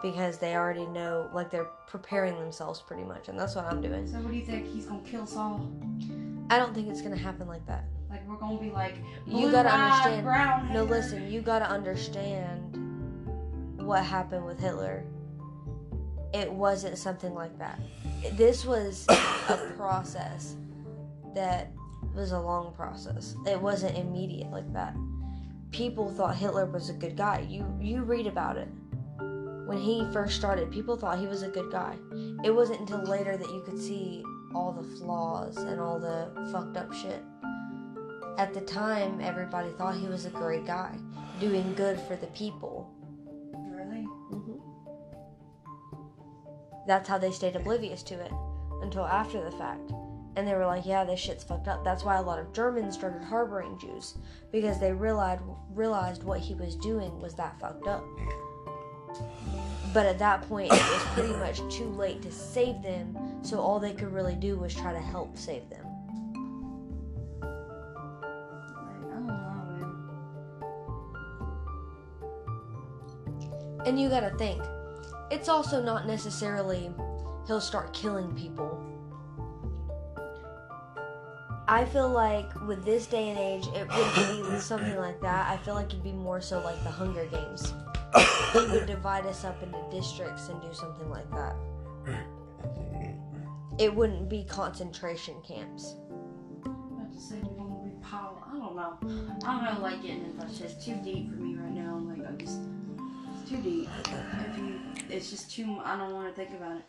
because 0.01 0.37
they 0.37 0.55
already 0.55 0.85
know, 0.87 1.29
like, 1.33 1.49
they're 1.49 1.69
preparing 1.87 2.35
themselves 2.39 2.81
pretty 2.81 3.03
much, 3.03 3.27
and 3.29 3.39
that's 3.39 3.55
what 3.55 3.65
I'm 3.65 3.81
doing. 3.81 4.07
So 4.07 4.17
what 4.17 4.31
do 4.31 4.37
you 4.37 4.45
think? 4.45 4.67
He's 4.67 4.85
gonna 4.85 5.01
kill 5.01 5.25
Saul? 5.25 5.69
I 6.49 6.57
don't 6.59 6.73
think 6.75 6.89
it's 6.89 7.01
gonna 7.01 7.15
happen 7.17 7.47
like 7.47 7.65
that. 7.67 7.85
Like 8.09 8.27
we're 8.27 8.35
gonna 8.35 8.59
be 8.59 8.69
like 8.69 8.95
You 9.25 9.51
gotta 9.51 9.69
blue-eyed, 9.69 9.91
understand. 9.91 10.23
Brown 10.23 10.73
No, 10.73 10.83
listen, 10.83 11.29
you 11.31 11.41
gotta 11.41 11.65
understand 11.65 12.77
what 13.77 14.03
happened 14.03 14.45
with 14.45 14.59
Hitler. 14.59 15.03
It 16.33 16.51
wasn't 16.51 16.97
something 16.97 17.33
like 17.33 17.57
that. 17.59 17.79
This 18.33 18.63
was 18.65 19.05
a 19.09 19.73
process 19.77 20.55
that 21.33 21.71
was 22.13 22.31
a 22.31 22.39
long 22.39 22.73
process. 22.73 23.35
It 23.45 23.59
wasn't 23.59 23.97
immediate 23.97 24.51
like 24.51 24.71
that. 24.73 24.95
People 25.71 26.09
thought 26.09 26.35
Hitler 26.35 26.65
was 26.65 26.89
a 26.89 26.93
good 26.93 27.17
guy. 27.17 27.45
You 27.49 27.65
you 27.81 28.03
read 28.03 28.27
about 28.27 28.57
it. 28.57 28.69
When 29.65 29.79
he 29.79 30.05
first 30.13 30.35
started, 30.35 30.71
people 30.71 30.95
thought 30.95 31.17
he 31.17 31.25
was 31.25 31.41
a 31.41 31.49
good 31.49 31.71
guy. 31.71 31.95
It 32.43 32.53
wasn't 32.53 32.81
until 32.81 33.03
later 33.03 33.35
that 33.35 33.49
you 33.49 33.61
could 33.65 33.79
see 33.79 34.23
all 34.53 34.71
the 34.71 34.97
flaws 34.97 35.57
and 35.57 35.79
all 35.79 35.99
the 35.99 36.29
fucked 36.51 36.77
up 36.77 36.93
shit. 36.93 37.23
At 38.37 38.53
the 38.53 38.61
time, 38.61 39.19
everybody 39.21 39.69
thought 39.71 39.95
he 39.95 40.07
was 40.07 40.25
a 40.25 40.29
great 40.29 40.65
guy, 40.65 40.95
doing 41.39 41.73
good 41.73 41.99
for 42.01 42.15
the 42.15 42.27
people. 42.27 42.91
Really? 43.53 44.03
hmm 44.03 44.59
That's 46.85 47.09
how 47.09 47.17
they 47.17 47.31
stayed 47.31 47.55
oblivious 47.55 48.03
to 48.03 48.15
it 48.15 48.31
until 48.81 49.05
after 49.05 49.43
the 49.43 49.57
fact. 49.57 49.91
And 50.35 50.45
they 50.45 50.53
were 50.53 50.65
like, 50.65 50.85
yeah, 50.85 51.05
this 51.05 51.19
shit's 51.19 51.45
fucked 51.45 51.69
up. 51.69 51.83
That's 51.83 52.03
why 52.03 52.17
a 52.17 52.21
lot 52.21 52.39
of 52.39 52.53
Germans 52.53 52.95
started 52.95 53.23
harboring 53.23 53.79
Jews 53.79 54.15
because 54.51 54.79
they 54.79 54.91
realized 54.91 55.41
realized 55.73 56.23
what 56.23 56.39
he 56.41 56.53
was 56.53 56.75
doing 56.75 57.19
was 57.21 57.35
that 57.35 57.59
fucked 57.59 57.87
up. 57.87 58.03
But 59.93 60.05
at 60.05 60.19
that 60.19 60.41
point, 60.49 60.73
it 60.73 60.91
was 60.91 61.03
pretty 61.13 61.33
much 61.33 61.61
too 61.73 61.89
late 61.89 62.21
to 62.23 62.31
save 62.31 62.81
them, 62.81 63.17
so 63.43 63.59
all 63.59 63.79
they 63.79 63.93
could 63.93 64.11
really 64.11 64.35
do 64.35 64.57
was 64.57 64.75
try 64.75 64.91
to 64.91 64.99
help 64.99 65.37
save 65.37 65.69
them. 65.69 65.85
And 73.85 74.01
you 74.01 74.09
gotta 74.09 74.35
think, 74.37 74.61
it's 75.29 75.47
also 75.47 75.81
not 75.81 76.07
necessarily 76.07 76.91
he'll 77.45 77.61
start 77.61 77.93
killing 77.93 78.33
people. 78.35 78.83
I 81.67 81.85
feel 81.85 82.09
like 82.09 82.53
with 82.67 82.83
this 82.83 83.05
day 83.07 83.29
and 83.29 83.39
age, 83.39 83.67
it 83.75 83.87
wouldn't 83.87 84.51
be 84.51 84.59
something 84.59 84.97
like 84.97 85.21
that. 85.21 85.49
I 85.49 85.57
feel 85.63 85.73
like 85.73 85.87
it'd 85.87 86.03
be 86.03 86.11
more 86.11 86.41
so 86.41 86.59
like 86.61 86.81
the 86.83 86.89
Hunger 86.89 87.25
Games. 87.25 87.73
Would 88.55 88.85
divide 88.85 89.25
us 89.25 89.43
up 89.43 89.61
into 89.61 89.79
districts 89.91 90.49
and 90.49 90.61
do 90.61 90.73
something 90.73 91.09
like 91.09 91.29
that. 91.31 91.55
It 93.77 93.93
wouldn't 93.93 94.29
be 94.29 94.45
concentration 94.45 95.35
camps. 95.45 95.95
I'm 96.65 96.71
about 96.71 97.11
to 97.11 97.19
say 97.19 97.35
be. 97.35 97.65
I 98.11 98.57
don't 98.57 98.75
know. 98.75 98.97
I 99.45 99.53
don't 99.53 99.75
know, 99.75 99.81
like 99.81 100.01
getting 100.01 100.25
into 100.25 100.37
that. 100.37 100.61
It's 100.61 100.85
too 100.85 100.95
deep 101.03 101.29
for 101.29 101.35
me 101.37 101.55
right 101.55 101.71
now. 101.71 101.95
I'm 101.95 102.07
like, 102.07 102.27
I'm 102.27 102.37
just, 102.37 102.59
it's 103.33 103.49
too 103.49 103.57
deep. 103.57 103.89
If 104.49 104.57
you, 104.57 104.79
it's 105.09 105.29
just 105.29 105.51
too. 105.51 105.79
I 105.83 105.97
don't 105.97 106.13
want 106.13 106.29
to 106.29 106.33
think 106.33 106.57
about 106.57 106.77
it. 106.77 106.83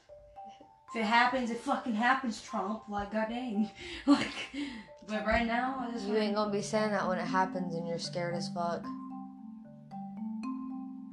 If 0.90 1.00
it 1.00 1.04
happens, 1.04 1.50
it 1.50 1.58
fucking 1.58 1.94
happens, 1.94 2.40
Trump. 2.40 2.82
Like, 2.88 3.12
goddamn. 3.12 3.68
Like, 4.06 4.32
but 5.08 5.26
right 5.26 5.46
now, 5.46 5.84
I 5.86 5.92
just. 5.92 6.06
You 6.06 6.16
ain't 6.16 6.34
gonna 6.34 6.52
be 6.52 6.62
saying 6.62 6.90
that 6.90 7.06
when 7.06 7.18
it 7.18 7.26
happens 7.26 7.74
and 7.74 7.86
you're 7.86 7.98
scared 7.98 8.34
as 8.34 8.48
fuck. 8.48 8.84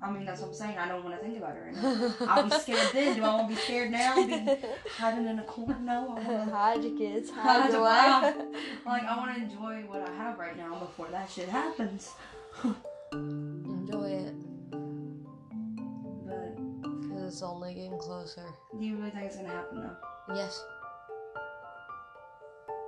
I 0.03 0.11
mean, 0.11 0.25
that's 0.25 0.41
what 0.41 0.49
I'm 0.49 0.53
saying. 0.53 0.77
I 0.77 0.87
don't 0.89 1.01
want 1.03 1.17
to 1.17 1.23
think 1.25 1.37
about 1.37 1.55
it 1.55 1.61
right 1.65 1.75
now. 1.81 2.13
I'll 2.27 2.43
be 2.43 2.49
scared 2.51 2.89
then. 2.91 3.15
Do 3.15 3.23
I 3.23 3.35
want 3.35 3.49
to 3.49 3.55
be 3.55 3.61
scared 3.61 3.89
now? 3.89 4.15
Be 4.15 4.57
hiding 4.97 5.27
in 5.27 5.39
a 5.39 5.43
corner? 5.43 5.77
No. 5.81 5.93
I 5.93 6.05
want 6.05 6.25
to. 6.25 6.51
Hide 6.55 6.83
your 6.83 6.97
kids. 6.97 7.29
Hide 7.29 7.71
your 7.71 7.81
wife. 7.81 8.35
Like, 8.85 9.03
I 9.03 9.15
want 9.17 9.33
to 9.35 9.41
enjoy 9.41 9.83
what 9.87 10.01
I 10.07 10.13
have 10.15 10.37
right 10.37 10.57
now 10.57 10.77
before 10.77 11.07
that 11.11 11.29
shit 11.31 11.47
happens. 11.47 12.11
Enjoy 13.13 14.03
it, 14.09 14.33
But 16.27 17.01
because 17.01 17.33
it's 17.33 17.41
only 17.41 17.73
getting 17.73 17.97
closer. 17.97 18.45
do 18.77 18.85
you 18.85 18.97
really 18.97 19.11
think 19.11 19.23
it's 19.27 19.37
gonna 19.37 19.47
happen 19.47 19.81
though? 19.83 20.35
Yes. 20.35 20.61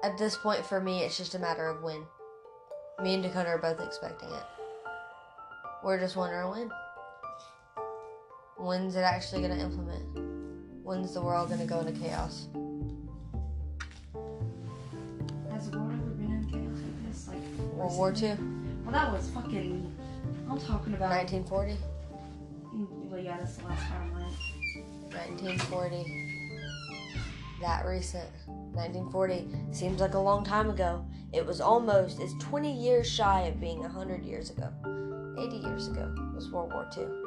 At 0.04 0.18
this 0.18 0.36
point, 0.36 0.66
for 0.66 0.82
me, 0.82 1.04
it's 1.04 1.18
just 1.18 1.34
a 1.36 1.40
matter 1.40 1.66
of 1.68 1.82
when. 1.82 2.04
Me 3.02 3.14
and 3.14 3.24
Dakota 3.24 3.50
are 3.50 3.58
both 3.58 3.80
expecting 3.80 4.30
it. 4.30 4.44
We're 5.84 6.00
just 6.00 6.16
wondering 6.18 6.50
when. 6.50 6.72
When's 8.58 8.96
it 8.96 9.02
actually 9.02 9.42
gonna 9.42 9.62
implement? 9.62 10.04
When's 10.84 11.14
the 11.14 11.22
world 11.22 11.50
gonna 11.50 11.66
go 11.66 11.80
into 11.80 11.92
chaos? 11.92 12.48
Has 15.52 15.70
the 15.70 15.78
world 15.78 15.92
ever 15.94 16.12
been 16.12 16.32
in 16.32 16.48
chaos 16.50 16.80
like 16.82 17.06
this? 17.08 17.28
Like 17.28 17.74
World 17.74 17.98
War 17.98 18.14
II, 18.14 18.38
Well, 18.84 18.94
that 18.94 19.12
was 19.12 19.30
fucking. 19.32 19.94
I'm 20.50 20.60
talking 20.60 20.94
about. 20.94 21.10
1940, 21.10 21.78
mm, 22.74 23.10
Well, 23.10 23.20
yeah, 23.20 23.38
that's 23.38 23.58
the 23.58 23.66
last 23.66 23.84
time 23.88 24.12
I 24.16 24.20
went. 24.20 24.34
1940. 25.14 26.06
That 27.62 27.86
recent. 27.86 28.30
1940 28.48 29.48
seems 29.72 30.00
like 30.00 30.14
a 30.14 30.20
long 30.20 30.44
time 30.46 30.70
ago. 30.70 31.06
It 31.34 31.46
was 31.46 31.60
almost, 31.62 32.20
it's 32.20 32.34
20 32.36 32.72
years 32.72 33.10
shy 33.10 33.42
of 33.42 33.60
being 33.60 33.80
100 33.80 34.24
years 34.24 34.50
ago. 34.50 34.70
80 35.38 35.58
years 35.58 35.88
ago 35.88 36.14
was 36.34 36.50
World 36.52 36.72
War 36.74 36.88
II. 36.98 37.25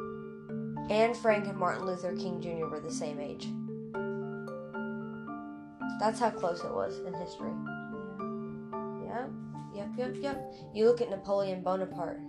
Anne 0.91 1.15
Frank 1.15 1.47
and 1.47 1.59
Martin 1.59 1.85
Luther 1.85 2.17
King 2.17 2.41
Jr. 2.41 2.67
were 2.67 2.81
the 2.81 2.91
same 2.91 3.21
age. 3.21 3.47
That's 6.01 6.19
how 6.21 6.31
close 6.31 6.65
it 6.65 6.73
was 6.73 6.99
in 7.01 7.13
history. 7.15 7.53
Yep, 9.05 9.31
yep, 9.75 9.89
yep, 9.97 10.17
yep. 10.23 10.55
You 10.73 10.87
look 10.87 11.01
at 11.01 11.11
Napoleon 11.11 11.63
Bonaparte. 11.63 12.21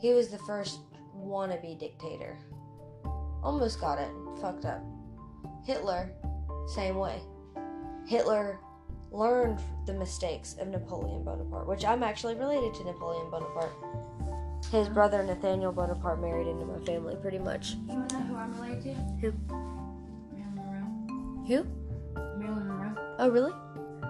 He 0.00 0.12
was 0.12 0.28
the 0.28 0.38
first 0.38 0.80
wannabe 1.16 1.78
dictator. 1.78 2.38
Almost 3.42 3.80
got 3.80 3.98
it. 3.98 4.10
Fucked 4.40 4.64
up. 4.66 4.82
Hitler, 5.64 6.10
same 6.66 6.96
way. 6.96 7.22
Hitler 8.06 8.58
learned 9.12 9.60
the 9.86 9.94
mistakes 9.94 10.56
of 10.60 10.68
Napoleon 10.68 11.24
Bonaparte, 11.24 11.68
which 11.68 11.84
I'm 11.84 12.02
actually 12.02 12.34
related 12.34 12.74
to 12.74 12.84
Napoleon 12.84 13.30
Bonaparte. 13.30 13.72
His 14.74 14.88
brother 14.88 15.22
Nathaniel 15.22 15.70
Bonaparte 15.70 16.20
married 16.20 16.48
into 16.48 16.64
my 16.64 16.84
family, 16.84 17.14
pretty 17.14 17.38
much. 17.38 17.74
You 17.86 17.94
wanna 17.94 18.08
know 18.08 18.18
who 18.22 18.34
I'm 18.34 18.60
related 18.60 18.82
to? 18.82 18.90
Who? 19.20 19.32
Marilyn 20.32 20.56
Monroe. 20.56 21.44
Who? 21.46 22.40
Marilyn 22.40 22.66
Monroe. 22.66 23.14
Oh, 23.20 23.28
really? 23.28 23.52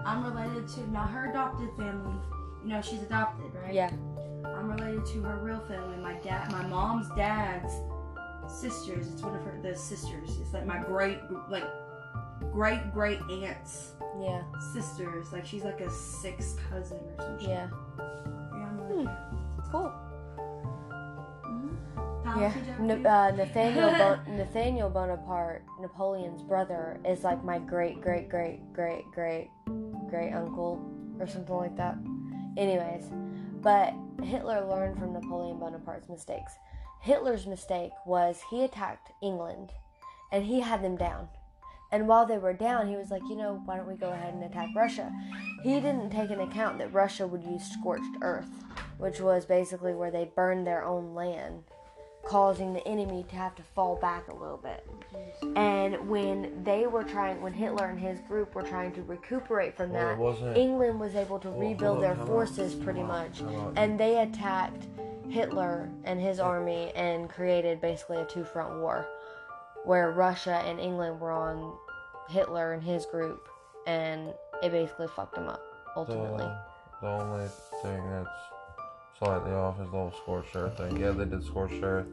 I'm 0.03 0.23
related 0.23 0.67
to 0.69 0.89
not 0.89 1.11
her 1.11 1.29
adopted 1.29 1.69
family. 1.77 2.15
You 2.63 2.69
know, 2.69 2.81
she's 2.81 3.03
adopted, 3.03 3.53
right? 3.53 3.75
Yeah. 3.75 3.91
I'm 4.43 4.71
related 4.71 5.05
to 5.05 5.21
her 5.21 5.37
real 5.37 5.59
family. 5.67 5.97
My 5.97 6.13
dad, 6.13 6.51
my 6.51 6.65
mom's 6.65 7.09
dad's 7.15 7.71
sisters. 8.47 9.07
It's 9.13 9.21
one 9.21 9.35
of 9.35 9.43
her 9.43 9.59
the 9.61 9.75
sisters. 9.75 10.35
It's 10.41 10.51
like 10.51 10.65
my 10.65 10.79
great, 10.79 11.19
like 11.47 11.65
great 12.51 12.91
great 12.91 13.19
aunt's 13.29 13.91
Yeah. 14.19 14.41
sisters. 14.73 15.31
Like 15.31 15.45
she's 15.45 15.63
like 15.63 15.81
a 15.81 15.91
sixth 15.91 16.59
cousin 16.71 16.97
or 16.97 17.23
something. 17.23 17.49
Yeah. 17.49 17.67
Yeah, 17.99 18.03
I'm 18.03 18.77
hmm. 18.79 18.93
related. 18.93 19.11
Cool. 19.71 19.93
Yeah. 22.37 22.53
N- 22.79 23.05
uh, 23.05 23.31
Nathaniel 23.31 23.91
bon- 23.91 24.19
Nathaniel 24.37 24.89
Bonaparte, 24.89 25.63
Napoleon's 25.79 26.41
brother, 26.41 26.99
is 27.05 27.23
like 27.23 27.43
my 27.43 27.59
great 27.59 28.01
great 28.01 28.27
great 28.29 28.59
great 28.73 29.05
great 29.13 29.49
great 30.09 30.33
uncle 30.33 30.83
or 31.19 31.27
something 31.27 31.55
like 31.55 31.77
that. 31.77 31.97
Anyways, 32.57 33.09
but 33.61 33.93
Hitler 34.21 34.65
learned 34.65 34.99
from 34.99 35.13
Napoleon 35.13 35.59
Bonaparte's 35.59 36.09
mistakes. 36.09 36.53
Hitler's 37.01 37.45
mistake 37.47 37.91
was 38.05 38.41
he 38.49 38.63
attacked 38.63 39.11
England 39.21 39.71
and 40.31 40.43
he 40.43 40.59
had 40.59 40.83
them 40.83 40.97
down. 40.97 41.29
And 41.91 42.07
while 42.07 42.25
they 42.25 42.37
were 42.39 42.53
down, 42.53 42.89
he 42.89 42.97
was 42.97 43.11
like, 43.11 43.21
you 43.29 43.35
know, 43.35 43.61
why 43.63 43.77
don't 43.77 43.87
we 43.87 43.95
go 43.95 44.09
ahead 44.09 44.33
and 44.33 44.43
attack 44.43 44.69
Russia? 44.75 45.11
He 45.63 45.75
didn't 45.75 46.09
take 46.09 46.31
into 46.31 46.43
account 46.43 46.79
that 46.79 46.91
Russia 46.91 47.27
would 47.27 47.43
use 47.43 47.63
scorched 47.63 48.17
earth, 48.21 48.49
which 48.97 49.21
was 49.21 49.45
basically 49.45 49.93
where 49.93 50.11
they 50.11 50.31
burned 50.35 50.65
their 50.67 50.83
own 50.83 51.13
land 51.13 51.63
causing 52.25 52.73
the 52.73 52.85
enemy 52.87 53.23
to 53.29 53.35
have 53.35 53.55
to 53.55 53.63
fall 53.75 53.95
back 53.97 54.27
a 54.27 54.33
little 54.33 54.57
bit. 54.57 54.85
And 55.55 56.09
when 56.09 56.63
they 56.63 56.87
were 56.87 57.03
trying, 57.03 57.41
when 57.41 57.53
Hitler 57.53 57.85
and 57.85 57.99
his 57.99 58.19
group 58.21 58.55
were 58.55 58.63
trying 58.63 58.91
to 58.93 59.03
recuperate 59.03 59.77
from 59.77 59.91
that. 59.93 60.17
England 60.55 60.99
was 60.99 61.15
able 61.15 61.39
to 61.39 61.49
Well, 61.49 61.59
rebuild 61.59 62.01
their 62.01 62.19
on, 62.19 62.25
forces 62.25 62.73
pretty 62.73 63.03
much. 63.03 63.41
And 63.75 63.99
they 63.99 64.19
attacked 64.21 64.87
Hitler 65.29 65.89
and 66.03 66.19
his 66.19 66.39
army 66.39 66.91
and 66.95 67.29
created 67.29 67.79
basically 67.79 68.17
a 68.17 68.25
two 68.25 68.43
front 68.43 68.79
war 68.81 69.05
where 69.83 70.11
Russia 70.11 70.63
and 70.65 70.79
England 70.79 71.19
were 71.19 71.31
on 71.31 71.73
Hitler 72.29 72.73
and 72.73 72.81
his 72.81 73.05
group, 73.05 73.47
and 73.85 74.33
it 74.63 74.71
basically 74.71 75.07
fucked 75.15 75.35
them 75.35 75.47
up 75.47 75.61
ultimately. 75.95 76.37
The, 76.39 76.57
the 77.01 77.07
only 77.07 77.47
thing 77.83 78.09
that's 78.09 78.29
slightly 79.19 79.51
off 79.51 79.79
his 79.79 79.87
little 79.87 80.13
scorched 80.21 80.55
earth 80.55 80.77
thing. 80.77 80.97
Yeah, 80.97 81.11
they 81.11 81.25
did 81.25 81.43
scorched 81.43 81.81
earth, 81.81 82.07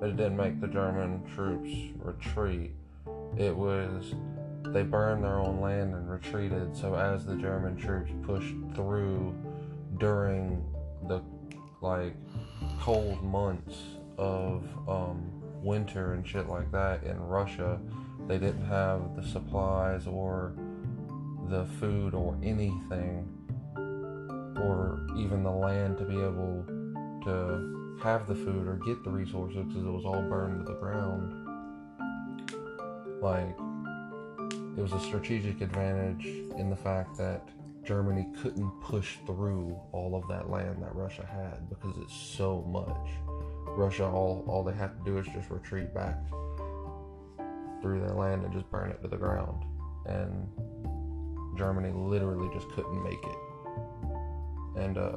but 0.00 0.10
it 0.10 0.16
didn't 0.16 0.36
make 0.36 0.60
the 0.60 0.68
German 0.68 1.22
troops 1.34 1.70
retreat. 1.98 2.72
It 3.36 3.56
was 3.56 4.14
they 4.66 4.82
burned 4.82 5.24
their 5.24 5.38
own 5.38 5.60
land 5.60 5.94
and 5.94 6.08
retreated. 6.10 6.76
So 6.76 6.94
as 6.94 7.24
the 7.24 7.36
German 7.36 7.76
troops 7.76 8.10
pushed 8.22 8.54
through 8.74 9.34
during 9.98 10.64
the 11.08 11.22
like 11.80 12.14
cold 12.80 13.22
months 13.22 13.76
of 14.18 14.64
um, 14.88 15.30
winter 15.62 16.12
and 16.14 16.26
shit 16.26 16.48
like 16.48 16.70
that 16.72 17.02
in 17.02 17.18
Russia, 17.18 17.80
they 18.28 18.38
didn't 18.38 18.66
have 18.66 19.16
the 19.16 19.22
supplies 19.22 20.06
or 20.06 20.54
the 21.48 21.64
food 21.80 22.14
or 22.14 22.36
anything 22.42 23.28
or 24.60 25.06
even 25.16 25.42
the 25.42 25.50
land 25.50 25.98
to 25.98 26.04
be 26.04 26.16
able 26.16 26.64
to 27.24 27.98
have 28.02 28.26
the 28.26 28.34
food 28.34 28.66
or 28.66 28.76
get 28.84 29.02
the 29.04 29.10
resources 29.10 29.64
because 29.66 29.84
it 29.84 29.90
was 29.90 30.04
all 30.04 30.22
burned 30.22 30.66
to 30.66 30.72
the 30.72 30.78
ground. 30.78 31.32
Like, 33.22 33.56
it 34.76 34.80
was 34.80 34.92
a 34.92 35.00
strategic 35.00 35.60
advantage 35.60 36.26
in 36.58 36.70
the 36.70 36.76
fact 36.76 37.16
that 37.18 37.48
Germany 37.84 38.26
couldn't 38.40 38.70
push 38.80 39.18
through 39.26 39.78
all 39.92 40.14
of 40.14 40.26
that 40.28 40.50
land 40.50 40.82
that 40.82 40.94
Russia 40.94 41.26
had 41.26 41.68
because 41.68 41.96
it's 41.98 42.14
so 42.14 42.62
much. 42.68 43.10
Russia, 43.76 44.04
all, 44.04 44.44
all 44.48 44.62
they 44.62 44.72
have 44.72 44.96
to 44.98 45.04
do 45.04 45.18
is 45.18 45.26
just 45.26 45.50
retreat 45.50 45.92
back 45.94 46.18
through 47.80 48.00
their 48.00 48.14
land 48.14 48.44
and 48.44 48.52
just 48.52 48.70
burn 48.70 48.90
it 48.90 49.00
to 49.02 49.08
the 49.08 49.16
ground. 49.16 49.64
And 50.06 50.48
Germany 51.56 51.92
literally 51.94 52.48
just 52.54 52.68
couldn't 52.70 53.02
make 53.02 53.22
it. 53.22 53.51
And 54.82 54.98
uh, 54.98 55.12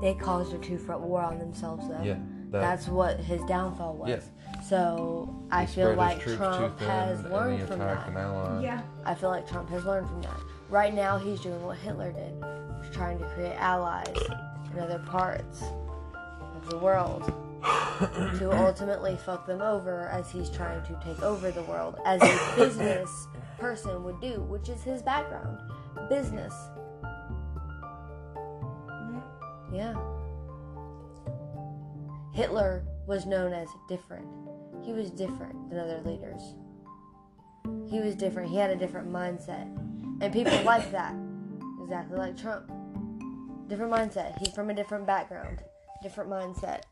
They 0.00 0.14
caused 0.14 0.52
a 0.54 0.58
two 0.58 0.78
front 0.78 1.02
war 1.02 1.22
on 1.22 1.38
themselves, 1.38 1.88
though. 1.88 2.02
yeah, 2.02 2.18
that, 2.50 2.60
That's 2.60 2.88
what 2.88 3.20
his 3.20 3.42
downfall 3.44 3.96
was. 3.96 4.08
Yeah. 4.08 4.20
So 4.62 5.34
I 5.50 5.64
he 5.64 5.74
feel 5.74 5.94
like 5.94 6.20
Trump 6.20 6.78
has 6.80 7.20
and 7.20 7.32
learned 7.32 7.60
he 7.60 7.66
from 7.66 7.78
that. 7.78 8.60
Yeah. 8.62 8.82
I 9.04 9.14
feel 9.14 9.30
like 9.30 9.48
Trump 9.48 9.68
has 9.70 9.84
learned 9.84 10.08
from 10.08 10.22
that. 10.22 10.40
Right 10.68 10.92
now, 10.94 11.18
he's 11.18 11.40
doing 11.40 11.62
what 11.62 11.78
Hitler 11.78 12.12
did. 12.12 12.34
He's 12.82 12.94
trying 12.94 13.18
to 13.18 13.24
create 13.30 13.54
allies 13.56 14.16
in 14.72 14.78
other 14.80 14.98
parts 14.98 15.62
of 16.56 16.68
the 16.70 16.78
world 16.78 17.24
to 18.38 18.50
ultimately 18.66 19.16
fuck 19.24 19.46
them 19.46 19.60
over 19.62 20.08
as 20.08 20.30
he's 20.30 20.50
trying 20.50 20.82
to 20.86 21.00
take 21.04 21.22
over 21.22 21.50
the 21.50 21.62
world 21.62 21.98
as 22.04 22.20
a 22.22 22.56
business 22.56 23.26
person 23.58 24.04
would 24.04 24.20
do, 24.20 24.40
which 24.42 24.68
is 24.68 24.82
his 24.82 25.02
background. 25.02 25.58
Business. 26.08 26.54
Yeah. 29.72 29.94
Hitler 32.32 32.84
was 33.06 33.26
known 33.26 33.52
as 33.52 33.68
different. 33.88 34.26
He 34.84 34.92
was 34.92 35.10
different 35.10 35.70
than 35.70 35.78
other 35.78 36.00
leaders. 36.04 36.54
He 37.90 38.00
was 38.00 38.14
different. 38.14 38.50
He 38.50 38.56
had 38.56 38.70
a 38.70 38.76
different 38.76 39.10
mindset. 39.10 39.66
And 40.20 40.32
people 40.32 40.60
like 40.62 40.90
that. 40.92 41.14
Exactly 41.82 42.18
like 42.18 42.36
Trump. 42.36 42.70
Different 43.68 43.92
mindset. 43.92 44.38
He's 44.38 44.54
from 44.54 44.70
a 44.70 44.74
different 44.74 45.06
background. 45.06 45.62
Different 46.02 46.30
mindset. 46.30 46.82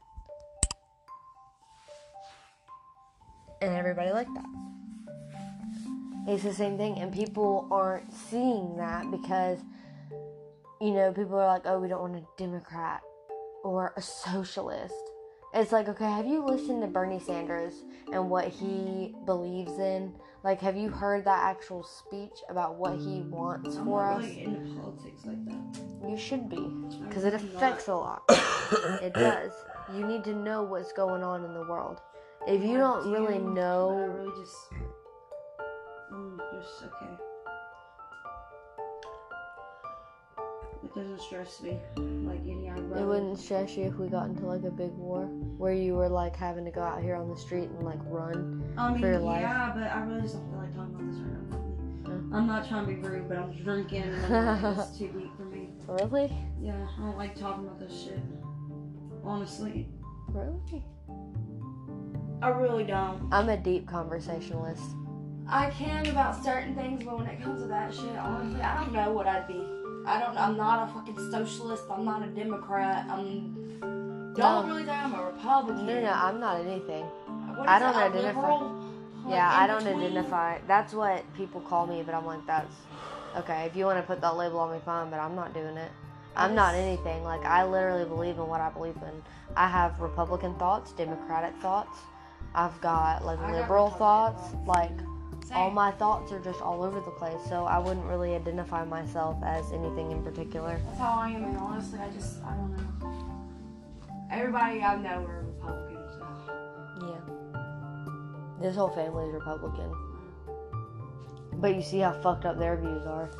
And 3.62 3.74
everybody 3.74 4.10
liked 4.10 4.34
that. 4.34 4.46
It's 6.28 6.42
the 6.42 6.52
same 6.52 6.76
thing. 6.76 6.98
And 6.98 7.12
people 7.12 7.68
aren't 7.70 8.12
seeing 8.12 8.76
that 8.76 9.10
because, 9.10 9.60
you 10.80 10.92
know, 10.92 11.12
people 11.12 11.38
are 11.38 11.46
like, 11.46 11.62
oh, 11.64 11.78
we 11.80 11.88
don't 11.88 12.00
want 12.02 12.16
a 12.16 12.22
Democrat 12.36 13.00
or 13.64 13.92
a 13.96 14.02
socialist. 14.02 14.94
It's 15.54 15.72
like, 15.72 15.88
okay, 15.88 16.04
have 16.04 16.26
you 16.26 16.44
listened 16.44 16.82
to 16.82 16.88
Bernie 16.88 17.20
Sanders 17.20 17.84
and 18.12 18.28
what 18.28 18.48
he 18.48 19.14
believes 19.24 19.78
in? 19.78 20.12
Like, 20.44 20.60
have 20.60 20.76
you 20.76 20.90
heard 20.90 21.24
that 21.24 21.44
actual 21.44 21.82
speech 21.82 22.38
about 22.50 22.76
what 22.76 22.98
he 22.98 23.22
wants 23.22 23.76
I'm 23.76 23.84
for 23.84 24.04
not 24.04 24.18
us? 24.20 24.24
really 24.24 24.44
into 24.44 24.80
politics 24.80 25.22
like 25.24 25.44
that. 25.46 26.08
You 26.08 26.16
should 26.18 26.48
be, 26.50 26.56
because 27.08 27.24
it 27.24 27.34
I'm 27.34 27.46
not. 27.46 27.54
affects 27.56 27.88
a 27.88 27.94
lot. 27.94 28.22
it 29.02 29.14
does. 29.14 29.52
You 29.94 30.06
need 30.06 30.24
to 30.24 30.34
know 30.34 30.62
what's 30.62 30.92
going 30.92 31.22
on 31.22 31.44
in 31.44 31.54
the 31.54 31.62
world. 31.62 32.00
If 32.46 32.62
you 32.62 32.76
don't 32.76 33.04
do, 33.04 33.12
really 33.14 33.38
know, 33.38 33.90
really 33.90 34.30
just. 34.38 34.56
Mm, 36.12 36.38
just 36.60 36.84
okay. 36.84 37.14
Doesn't 40.96 41.20
stress 41.20 41.60
me 41.60 41.78
like 42.26 42.40
any 42.48 42.70
other 42.70 42.80
It 42.98 43.04
wouldn't 43.04 43.38
stress 43.38 43.76
you 43.76 43.84
if 43.84 43.94
we 43.96 44.08
got 44.08 44.28
into 44.30 44.46
like 44.46 44.64
a 44.64 44.70
big 44.70 44.92
war 44.92 45.24
where 45.58 45.74
you 45.74 45.94
were 45.94 46.08
like 46.08 46.34
having 46.34 46.64
to 46.64 46.70
go 46.70 46.80
out 46.82 47.02
here 47.02 47.14
on 47.14 47.28
the 47.28 47.36
street 47.36 47.64
and 47.68 47.82
like 47.82 47.98
run. 48.06 48.64
I 48.78 48.90
mean, 48.92 49.00
for 49.00 49.08
your 49.08 49.18
life. 49.18 49.42
yeah, 49.42 49.72
but 49.74 49.84
I 49.84 50.00
really 50.04 50.22
just 50.22 50.34
don't 50.36 50.48
feel 50.50 50.58
like 50.60 50.74
talking 50.74 50.94
about 50.94 51.10
this 51.10 51.20
right 51.20 51.50
now. 52.30 52.36
I'm 52.36 52.46
not 52.46 52.66
trying 52.66 52.86
to 52.86 52.92
be 52.92 52.98
rude, 52.98 53.28
but 53.28 53.36
I'm 53.36 53.52
drinking 53.52 54.02
and 54.04 54.78
it's 54.78 54.98
too 54.98 55.08
deep 55.08 55.36
for 55.36 55.44
me. 55.44 55.68
Really? 55.86 56.32
Yeah, 56.60 56.74
I 56.98 57.00
don't 57.00 57.16
like 57.16 57.38
talking 57.38 57.64
about 57.64 57.78
this 57.78 58.02
shit. 58.04 58.18
Honestly, 59.22 59.88
Really? 60.30 60.82
I 62.42 62.48
really 62.48 62.84
don't. 62.84 63.28
I'm 63.32 63.48
a 63.48 63.56
deep 63.56 63.86
conversationalist. 63.86 64.82
I 65.48 65.70
can 65.70 66.06
about 66.08 66.42
certain 66.42 66.74
things, 66.74 67.04
but 67.04 67.18
when 67.18 67.26
it 67.28 67.40
comes 67.40 67.62
to 67.62 67.68
that 67.68 67.94
shit, 67.94 68.16
honestly, 68.16 68.60
I 68.60 68.82
don't 68.82 68.92
know 68.92 69.12
what 69.12 69.28
I'd 69.28 69.46
be. 69.46 69.64
I 70.06 70.20
don't. 70.20 70.36
I'm 70.38 70.56
not 70.56 70.88
a 70.88 70.92
fucking 70.92 71.18
socialist. 71.30 71.84
I'm 71.90 72.04
not 72.04 72.22
a 72.22 72.26
Democrat. 72.28 73.06
I'm. 73.10 73.54
Don't 73.80 74.36
No. 74.38 74.64
really 74.66 74.84
think 74.84 74.96
I'm 75.04 75.14
a 75.14 75.24
Republican. 75.26 75.86
No, 75.86 76.00
no, 76.00 76.12
I'm 76.12 76.40
not 76.40 76.60
anything. 76.60 77.04
I 77.66 77.78
don't 77.78 77.90
it, 77.94 77.96
identify- 77.96 78.40
liberal? 78.40 78.60
Like, 79.24 79.34
Yeah, 79.34 79.50
I 79.52 79.66
don't 79.66 79.82
between? 79.82 80.04
identify. 80.04 80.58
That's 80.68 80.92
what 80.94 81.24
people 81.34 81.60
call 81.62 81.86
me, 81.86 82.02
but 82.04 82.14
I'm 82.14 82.26
like, 82.26 82.46
that's 82.46 82.74
okay. 83.36 83.64
If 83.64 83.74
you 83.74 83.86
want 83.86 83.98
to 83.98 84.02
put 84.06 84.20
that 84.20 84.36
label 84.36 84.60
on 84.60 84.72
me, 84.72 84.78
fine, 84.84 85.10
but 85.10 85.18
I'm 85.18 85.34
not 85.34 85.52
doing 85.54 85.76
it. 85.76 85.90
I'm 86.36 86.54
not 86.54 86.74
anything. 86.74 87.24
Like, 87.24 87.44
I 87.46 87.64
literally 87.64 88.04
believe 88.04 88.36
in 88.38 88.46
what 88.46 88.60
I 88.60 88.68
believe 88.68 88.96
in. 88.96 89.22
I 89.56 89.66
have 89.68 89.98
Republican 90.00 90.54
thoughts, 90.56 90.92
Democratic 90.92 91.54
thoughts. 91.62 91.98
I've 92.54 92.78
got 92.82 93.24
like 93.24 93.38
I 93.38 93.42
got 93.50 93.52
liberal 93.52 93.86
Republican 93.90 93.98
thoughts. 93.98 94.42
thoughts. 94.50 94.66
Like, 95.50 95.58
all 95.58 95.70
my 95.70 95.92
thoughts 95.92 96.32
are 96.32 96.40
just 96.40 96.60
all 96.60 96.82
over 96.82 97.00
the 97.00 97.10
place. 97.10 97.40
So 97.48 97.64
I 97.64 97.78
wouldn't 97.78 98.06
really 98.06 98.34
identify 98.34 98.84
myself 98.84 99.36
as 99.44 99.70
anything 99.72 100.10
in 100.10 100.22
particular. 100.22 100.80
That's 100.84 100.98
how 100.98 101.20
I 101.20 101.30
am, 101.30 101.44
and 101.44 101.56
honestly, 101.56 101.98
I 101.98 102.08
just 102.10 102.42
I 102.42 102.54
don't 102.54 102.76
know. 102.76 104.28
Everybody 104.30 104.82
I 104.82 104.96
know 104.96 105.24
are 105.24 105.44
Republicans. 105.44 106.12
So. 106.18 107.06
Yeah. 107.06 107.62
This 108.60 108.74
whole 108.74 108.90
family 108.90 109.28
is 109.28 109.34
Republican. 109.34 109.92
But 111.54 111.74
you 111.76 111.82
see 111.82 112.00
how 112.00 112.12
fucked 112.22 112.44
up 112.44 112.58
their 112.58 112.76
views 112.76 113.06
are. 113.06 113.30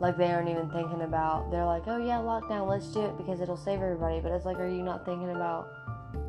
Like 0.00 0.16
they 0.16 0.30
aren't 0.30 0.48
even 0.48 0.70
thinking 0.70 1.02
about. 1.02 1.50
They're 1.50 1.64
like, 1.64 1.82
oh 1.88 1.98
yeah, 1.98 2.18
lockdown, 2.18 2.68
let's 2.68 2.86
do 2.86 3.00
it 3.02 3.16
because 3.16 3.40
it'll 3.40 3.56
save 3.56 3.82
everybody. 3.82 4.20
But 4.20 4.30
it's 4.32 4.46
like, 4.46 4.58
are 4.58 4.68
you 4.68 4.82
not 4.82 5.04
thinking 5.04 5.30
about 5.30 5.68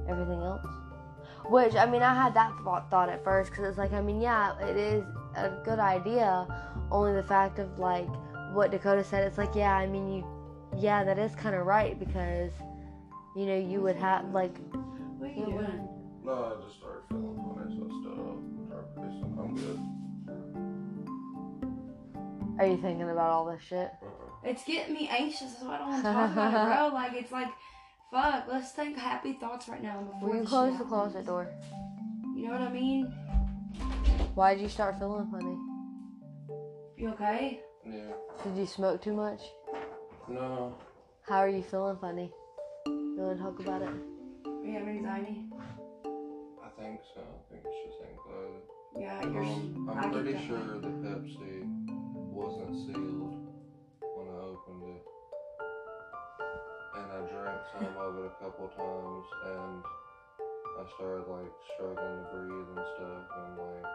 everything 0.07 0.41
else? 0.41 0.65
Which 1.45 1.75
I 1.75 1.85
mean, 1.85 2.01
I 2.01 2.15
had 2.15 2.33
that 2.33 2.51
thought, 2.63 2.89
thought 2.89 3.09
at 3.09 3.23
first 3.23 3.51
because 3.51 3.65
it's 3.65 3.77
like, 3.77 3.93
I 3.93 4.01
mean, 4.01 4.21
yeah, 4.21 4.59
it 4.59 4.75
is 4.75 5.03
a 5.45 5.61
good 5.63 5.79
idea. 5.79 6.47
Only 6.91 7.13
the 7.13 7.23
fact 7.23 7.59
of 7.59 7.79
like 7.79 8.07
what 8.53 8.71
Dakota 8.71 9.03
said, 9.03 9.23
it's 9.25 9.37
like, 9.37 9.55
yeah, 9.55 9.75
I 9.75 9.85
mean, 9.87 10.11
you, 10.11 10.25
yeah, 10.77 11.03
that 11.03 11.19
is 11.19 11.35
kind 11.35 11.55
of 11.55 11.65
right 11.65 11.99
because, 11.99 12.51
you 13.35 13.45
know, 13.45 13.57
you 13.57 13.81
would 13.81 13.95
have 13.95 14.25
like, 14.31 14.57
What 15.17 15.29
are 15.29 15.33
you 15.33 15.45
doing? 15.45 15.87
No, 16.23 16.57
I 16.57 16.65
just 16.65 16.79
started 16.79 17.03
feeling 17.09 17.37
funny, 17.37 17.75
so 17.77 17.85
I 17.85 17.89
stood 18.01 18.19
up 18.19 18.37
and 18.37 18.67
tried 18.69 18.85
to 18.85 19.01
face 19.01 19.17
it. 19.21 19.25
I'm 19.39 19.55
good. 19.55 19.79
are 22.59 22.67
you 22.67 22.77
thinking 22.81 23.09
about 23.09 23.31
all 23.31 23.45
this 23.45 23.61
shit? 23.61 23.91
Uh-uh. 24.01 24.49
It's 24.49 24.63
getting 24.63 24.93
me 24.93 25.09
anxious. 25.09 25.53
That's 25.53 25.63
why 25.63 25.75
I 25.75 25.77
don't 25.77 25.89
want 25.89 26.03
to 26.03 26.11
talk 26.13 26.31
about 26.31 26.53
it, 26.53 26.65
bro. 26.65 26.89
Like 26.93 27.13
it's 27.13 27.31
like, 27.31 27.47
fuck. 28.11 28.45
Let's 28.49 28.71
think 28.71 28.97
happy 28.97 29.33
thoughts 29.33 29.69
right 29.69 29.81
now 29.81 30.01
before 30.01 30.29
Will 30.29 30.35
you 30.35 30.41
this 30.41 30.49
close 30.49 30.77
the 30.77 30.85
closet 30.85 31.25
door? 31.25 31.47
You 32.35 32.47
know 32.47 32.53
what 32.53 32.61
I 32.61 32.71
mean? 32.71 33.13
Why 34.35 34.53
did 34.53 34.61
you 34.61 34.69
start 34.69 34.97
feeling 34.99 35.27
funny? 35.31 35.57
You 36.97 37.09
okay? 37.09 37.61
Yeah. 37.85 38.11
Did 38.43 38.57
you 38.57 38.65
smoke 38.65 39.01
too 39.01 39.13
much? 39.13 39.41
No. 40.27 40.75
How 41.27 41.37
are 41.39 41.49
you 41.49 41.63
feeling 41.63 41.97
funny? 41.99 42.31
You 42.87 43.15
want 43.17 43.37
to 43.37 43.43
talk 43.43 43.59
about 43.59 43.81
it? 43.81 43.93
Do 44.43 44.61
you 44.65 44.73
have 44.79 44.87
anxiety? 44.87 45.45
I 46.63 46.69
think 46.81 46.99
so. 47.13 47.21
I 47.21 47.51
think 47.51 47.63
it's 47.65 47.79
just 47.85 47.99
anxiety. 48.03 48.63
Yeah, 48.97 49.21
you're. 49.23 49.43
Um, 49.43 49.89
I 49.89 49.93
I'm 49.93 50.11
get 50.11 50.13
pretty 50.13 50.33
that. 50.33 50.47
sure 50.47 50.79
the 50.79 50.87
Pepsi 51.03 51.63
wasn't 52.31 52.75
sealed 52.85 53.35
when 54.15 54.27
I 54.27 54.39
opened 54.39 54.83
it. 54.95 55.03
And 56.97 57.07
I 57.11 57.19
drank 57.31 57.61
some 57.73 57.97
of 57.97 58.17
it 58.17 58.31
a 58.31 58.43
couple 58.43 58.67
times 58.75 59.25
and 59.45 59.83
I 60.79 60.83
started 60.95 61.27
like 61.29 61.51
struggling 61.75 62.23
to 62.23 62.29
breathe 62.33 62.67
and 62.75 62.85
stuff 62.97 63.25
and 63.37 63.57
like 63.57 63.85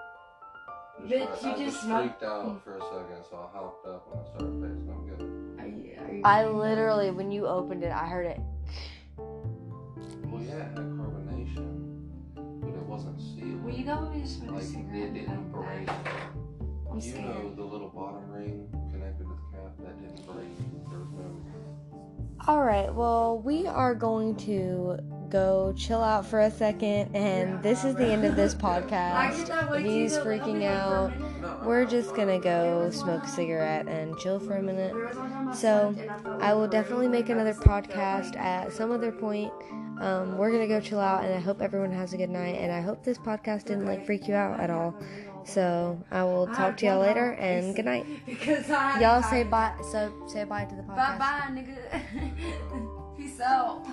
Bitch, 1.03 1.45
I, 1.45 1.49
you 1.49 1.55
I 1.55 1.59
just 1.59 1.59
just 1.59 1.81
freaked 1.83 2.23
out 2.23 2.63
for 2.65 2.77
a 2.77 2.81
second 2.81 3.25
so 3.29 3.37
I 3.37 3.57
hopped 3.57 3.87
up 3.87 4.09
and 4.11 4.21
I 4.21 4.25
started 4.25 4.63
pacing. 4.63 4.89
I'm 4.91 5.07
good. 5.07 5.61
Are 5.61 5.67
you, 5.69 5.99
are 6.01 6.15
you 6.15 6.23
I 6.25 6.47
literally, 6.47 7.11
when 7.11 7.31
you 7.31 7.47
opened 7.47 7.83
it, 7.85 7.93
I 7.93 8.07
heard 8.07 8.27
it. 8.27 8.41
Well 9.19 10.43
yeah, 10.43 10.55
it 10.57 10.63
had 10.63 10.77
carbonation, 10.77 12.09
but 12.35 12.69
it 12.71 12.87
wasn't 12.87 13.21
sealed. 13.21 13.63
Will 13.65 13.73
you 13.75 13.85
go 13.85 14.01
with 14.03 14.13
me 14.15 14.23
to 14.23 14.29
smoke 14.29 14.51
a 14.51 14.55
like 14.55 14.63
cigarette? 14.65 15.03
it 15.03 15.15
didn't 15.15 15.53
break. 15.53 15.89
I'm 16.91 16.97
you 16.97 17.11
scared. 17.11 17.25
know 17.27 17.55
the 17.55 17.65
little 17.65 17.89
bottom 17.89 18.31
ring 18.31 18.69
connected 18.91 19.25
to 19.25 19.31
the 19.31 19.57
cap 19.59 19.73
that 19.81 20.01
didn't 20.01 20.25
break. 20.27 20.49
There 20.89 20.99
was 21.01 21.11
no 21.13 22.47
All 22.49 22.63
right, 22.63 22.93
well, 22.95 23.39
we 23.39 23.67
are 23.67 23.95
going 23.95 24.37
to 24.37 24.97
go 25.35 25.75
chill 25.77 26.01
out 26.01 26.25
for 26.25 26.39
a 26.39 26.51
second, 26.51 27.13
and 27.13 27.61
this 27.61 27.83
is 27.83 27.97
the 27.97 28.07
end 28.07 28.25
of 28.25 28.37
this 28.37 28.55
podcast. 28.55 29.37
get 29.37 29.47
that 29.49 29.69
way 29.69 29.83
too, 29.83 29.89
He's 29.89 30.13
though, 30.13 30.23
but 30.23 30.31
I'll 30.31 30.39
freaking 30.39 30.55
be 30.55 30.59
there 30.61 30.71
for 30.71 31.23
a 31.43 31.47
out. 31.49 31.67
We're 31.67 31.85
just 31.85 32.15
gonna 32.15 32.39
go 32.39 32.89
smoke 32.91 33.25
a 33.25 33.29
cigarette 33.29 33.89
and 33.89 34.17
chill 34.19 34.39
for 34.39 34.57
a 34.59 34.63
minute. 34.63 34.93
There 34.95 35.07
was 35.07 35.17
one 35.17 35.31
time 35.31 35.49
I 35.49 35.55
So, 35.55 35.89
I 35.99 36.07
felt 36.07 36.27
I 36.27 36.39
like 36.39 36.55
will 36.55 36.69
definitely 36.69 37.09
make 37.09 37.29
another 37.31 37.55
podcast 37.55 38.37
at 38.37 38.73
some 38.73 38.93
other 38.93 39.11
point. 39.11 39.53
Um, 40.01 40.39
we're 40.39 40.53
gonna 40.53 40.69
go 40.69 40.81
chill 40.81 41.01
out, 41.01 41.25
and 41.25 41.35
I 41.35 41.41
hope 41.41 41.61
everyone 41.61 41.91
has 41.91 42.13
a 42.13 42.17
good 42.17 42.31
night. 42.31 42.61
And 42.61 42.71
I 42.71 42.81
hope 42.81 43.03
this 43.03 43.19
podcast 43.19 43.65
didn't 43.65 43.87
like 43.87 44.07
freak 44.07 44.29
you 44.29 44.35
out 44.35 44.61
at 44.61 44.71
all. 44.71 44.95
So 45.43 46.01
I 46.13 46.23
will 46.23 46.47
talk 46.47 46.77
to 46.77 46.87
y'all 46.87 47.01
later, 47.01 47.33
and 47.33 47.75
good 47.75 47.87
night. 47.87 48.07
Y'all 49.01 49.23
say 49.25 49.43
bye. 49.43 49.75
So 49.91 50.13
say 50.29 50.45
bye 50.45 50.65
to 50.65 50.77
the 50.77 50.83
podcast. 50.83 50.97
Bye 50.97 51.19
bye, 51.19 51.49
nigga. 51.51 53.17
Peace 53.17 53.41
out. 53.41 53.85